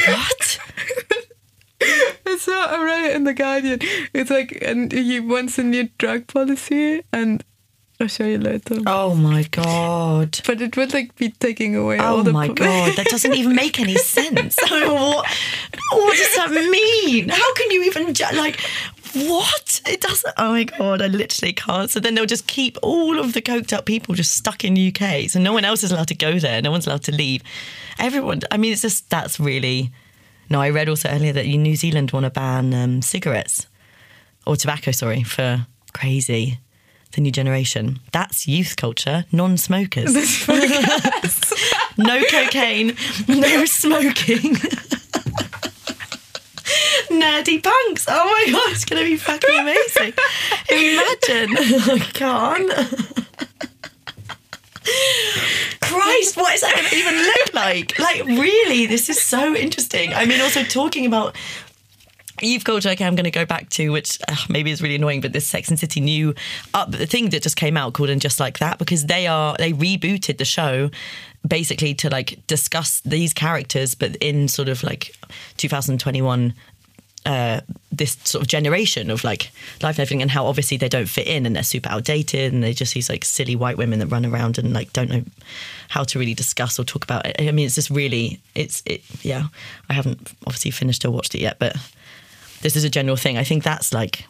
[0.08, 0.58] What?
[2.26, 3.80] It's so I read it in the Guardian.
[4.12, 7.42] It's like and he wants a new drug policy, and
[8.00, 8.78] I'll show you later.
[8.86, 10.40] Oh my god!
[10.46, 12.96] But it would like be taking away all oh the Oh my god!
[12.96, 14.56] That doesn't even make any sense.
[14.70, 15.26] what,
[15.92, 17.28] what does that mean?
[17.28, 18.60] How can you even like?
[19.14, 19.80] What?
[19.86, 20.34] It doesn't.
[20.36, 21.02] Oh my god!
[21.02, 21.90] I literally can't.
[21.90, 25.28] So then they'll just keep all of the coked up people just stuck in UK.
[25.28, 26.62] So no one else is allowed to go there.
[26.62, 27.42] No one's allowed to leave.
[27.98, 28.40] Everyone.
[28.50, 29.90] I mean, it's just that's really.
[30.48, 33.66] No, I read also earlier that New Zealand want to ban um, cigarettes
[34.46, 34.90] or tobacco.
[34.90, 36.58] Sorry for crazy.
[37.12, 37.98] The new generation.
[38.12, 39.24] That's youth culture.
[39.32, 40.14] Non-smokers.
[41.98, 42.96] no cocaine.
[43.26, 44.56] No smoking.
[47.10, 48.06] Nerdy punks.
[48.08, 50.12] Oh my god, it's gonna be fucking amazing.
[50.70, 51.56] Imagine.
[51.90, 53.26] I can't.
[55.80, 57.98] Christ, what is that going to even look like?
[57.98, 60.14] Like, really, this is so interesting.
[60.14, 61.36] I mean, also talking about
[62.40, 62.90] youth culture.
[62.90, 65.46] Okay, I'm going to go back to which uh, maybe is really annoying, but this
[65.46, 66.34] Sex and City new
[66.74, 69.56] up the thing that just came out called and just like that because they are
[69.58, 70.90] they rebooted the show
[71.46, 75.14] basically to like discuss these characters, but in sort of like
[75.56, 76.54] 2021
[77.30, 77.60] uh,
[77.92, 79.52] this sort of generation of like
[79.82, 82.60] life and everything, and how obviously they don't fit in and they're super outdated, and
[82.60, 85.22] they're just these like silly white women that run around and like don't know
[85.88, 87.36] how to really discuss or talk about it.
[87.38, 89.02] I mean, it's just really, it's it.
[89.22, 89.44] Yeah,
[89.88, 91.76] I haven't obviously finished or watched it yet, but
[92.62, 93.38] this is a general thing.
[93.38, 94.24] I think that's like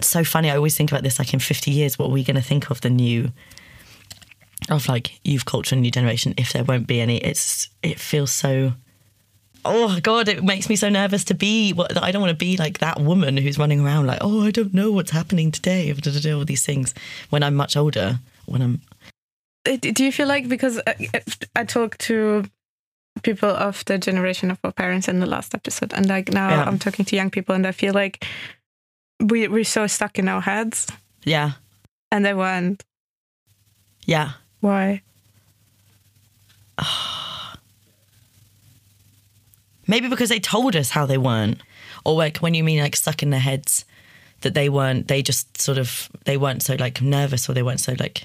[0.00, 0.50] so funny.
[0.50, 2.68] I always think about this like in 50 years, what are we going to think
[2.70, 3.30] of the new
[4.68, 7.18] of like youth culture and new generation if there won't be any?
[7.18, 8.72] It's it feels so
[9.64, 12.56] oh god it makes me so nervous to be what i don't want to be
[12.56, 15.92] like that woman who's running around like oh i don't know what's happening today
[16.32, 16.94] all these things
[17.30, 18.80] when i'm much older when i'm
[19.66, 21.22] uh, Do you feel like because uh, uh, I,
[21.60, 22.44] I talked to
[23.22, 26.64] people of the generation of our parents in the last episode, and like now Yeah.
[26.64, 28.24] I'm talking to young people, and I feel like
[29.20, 30.86] we we're so stuck in our heads,
[31.24, 31.52] yeah
[32.10, 32.82] and they weren't.
[34.06, 35.02] yeah Why?
[36.78, 37.29] Ah.
[39.90, 41.58] Maybe because they told us how they weren't
[42.04, 43.84] or like when you mean like stuck in their heads
[44.42, 47.80] that they weren't they just sort of they weren't so like nervous or they weren't
[47.88, 48.24] so like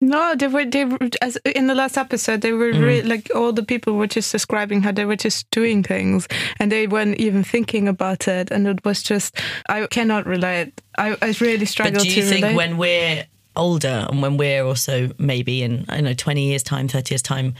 [0.00, 3.08] No, they were they were, as in the last episode they were re- Mm.
[3.08, 6.86] like all the people were just describing how they were just doing things and they
[6.86, 9.30] weren't even thinking about it, and it was just
[9.68, 10.72] I cannot relate.
[10.98, 12.56] I, I really struggle but do you to think relate.
[12.56, 13.24] when we're
[13.56, 17.22] older and when we're also maybe in I don't know 20 years time 30 years
[17.22, 17.54] time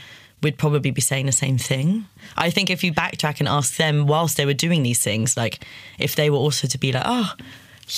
[0.45, 2.05] we'd probably be saying the same thing.
[2.37, 5.65] I think if you backtrack and ask them whilst they were doing these things like
[5.97, 7.33] if they were also to be like oh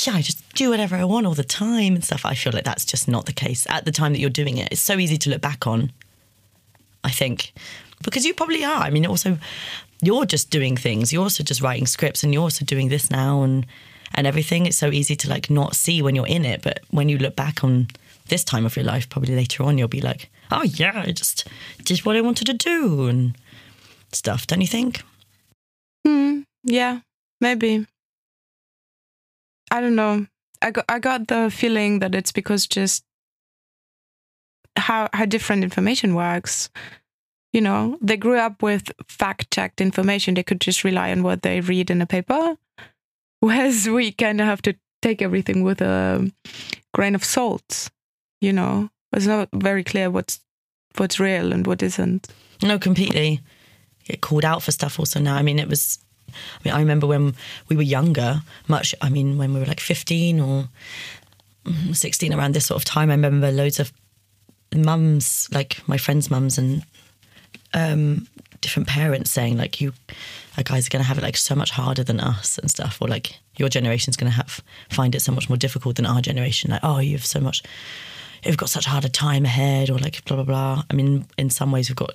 [0.06, 2.64] yeah I just do whatever I want all the time and stuff I feel like
[2.64, 4.70] that's just not the case at the time that you're doing it.
[4.72, 5.92] It's so easy to look back on
[7.04, 7.52] I think
[8.02, 8.82] because you probably are.
[8.82, 9.38] I mean also
[10.02, 11.12] you're just doing things.
[11.12, 13.66] You're also just writing scripts and you're also doing this now and
[14.14, 14.66] and everything.
[14.66, 16.62] It's so easy to like not see when you're in it.
[16.62, 17.90] But when you look back on
[18.30, 21.48] this time of your life probably later on you'll be like oh yeah i just
[21.84, 23.36] did what i wanted to do and
[24.12, 25.04] stuff don't you think
[26.06, 27.00] Hmm, yeah,
[27.42, 27.86] maybe.
[29.70, 30.26] I don't know.
[30.62, 33.04] I got I got the feeling that it's because just
[34.78, 36.70] how how different information works.
[37.54, 40.36] you know, they grew up with fact checked information.
[40.36, 42.58] They could just rely on what they read in a paper.
[43.42, 46.32] Whereas we kind of have to take everything with a
[46.94, 47.90] grain of salt,
[48.42, 48.90] you know.
[49.18, 50.40] It's not very clear what's
[50.96, 52.28] what's real and what isn't.
[52.62, 53.42] No, completely.
[54.06, 55.36] Get called out for stuff also now.
[55.36, 55.98] I mean, it was.
[56.30, 57.34] I mean, I remember when
[57.68, 58.94] we were younger, much.
[59.02, 60.70] I mean, when we were like fifteen or
[61.94, 63.92] sixteen, around this sort of time, I remember loads of
[64.76, 66.84] mums, like my friends' mums, and
[67.74, 68.28] um,
[68.62, 69.94] different parents saying like, "You,
[70.58, 73.02] you guys are going to have it like so much harder than us and stuff,"
[73.02, 74.62] or like, "Your generation's going to have
[74.92, 77.64] find it so much more difficult than our generation." Like, "Oh, you have so much."
[78.46, 80.84] We've got such a harder time ahead, or like blah blah blah.
[80.90, 82.14] I mean, in some ways, we've got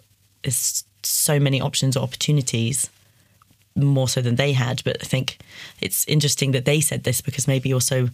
[1.03, 2.91] so many options or opportunities
[3.75, 4.83] more so than they had.
[4.85, 5.39] But I think
[5.81, 8.09] it's interesting that they said this because maybe also,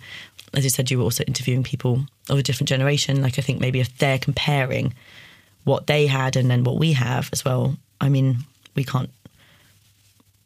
[0.55, 3.23] as you said, you were also interviewing people of a different generation.
[3.23, 4.95] Like I think maybe if they're comparing
[5.65, 8.39] what they had and then what we have as well, I mean,
[8.75, 9.11] we can't.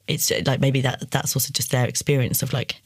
[0.08, 2.82] It's like maybe that that's also just their experience of like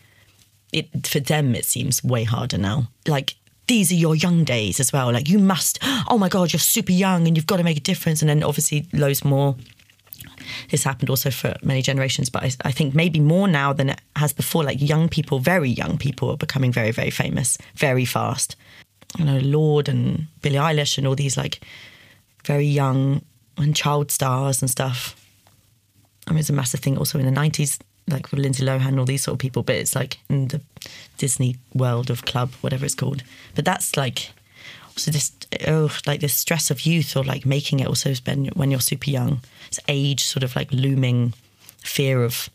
[0.73, 1.55] it for them.
[1.55, 2.89] It seems way harder now.
[3.07, 5.13] Like these are your young days as well.
[5.13, 7.81] Like you must, oh my God, you're super young and you've got to make a
[7.81, 8.23] difference.
[8.23, 9.57] And then obviously loads more.
[10.71, 14.01] This happened also for many generations, but I, I, think maybe more now than it
[14.15, 14.63] has before.
[14.63, 18.55] Like young people, very young people are becoming very, very famous very fast.
[19.19, 21.61] You know, Lord and Billie Eilish and all these like
[22.45, 23.23] very young
[23.57, 25.17] and child stars and stuff.
[26.29, 27.79] I mean, it's a massive thing also in the 90s
[28.09, 30.61] like with Lindsay Lohan, all these sort of people, but it's like in the
[31.19, 33.23] Disney world of club, whatever it's called.
[33.55, 34.31] But that's like
[34.89, 35.33] also this
[35.67, 39.11] oh like this stress of youth or like making it also spend when you're super
[39.11, 39.41] young.
[39.69, 41.35] It's age sort of like looming
[41.79, 42.49] fear of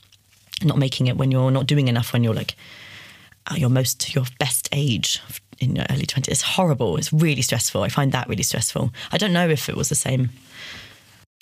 [0.64, 2.56] not making it when you're not doing enough when you're like
[3.56, 5.22] your most your best age
[5.60, 6.28] in your early 20s.
[6.28, 6.98] It's horrible.
[6.98, 7.84] It's really stressful.
[7.84, 8.92] I find that really stressful.
[9.12, 10.30] I don't know if it was the same.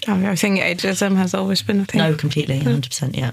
[0.08, 2.00] I think ageism has always been a thing.
[2.00, 3.32] No, completely, 100%, yeah.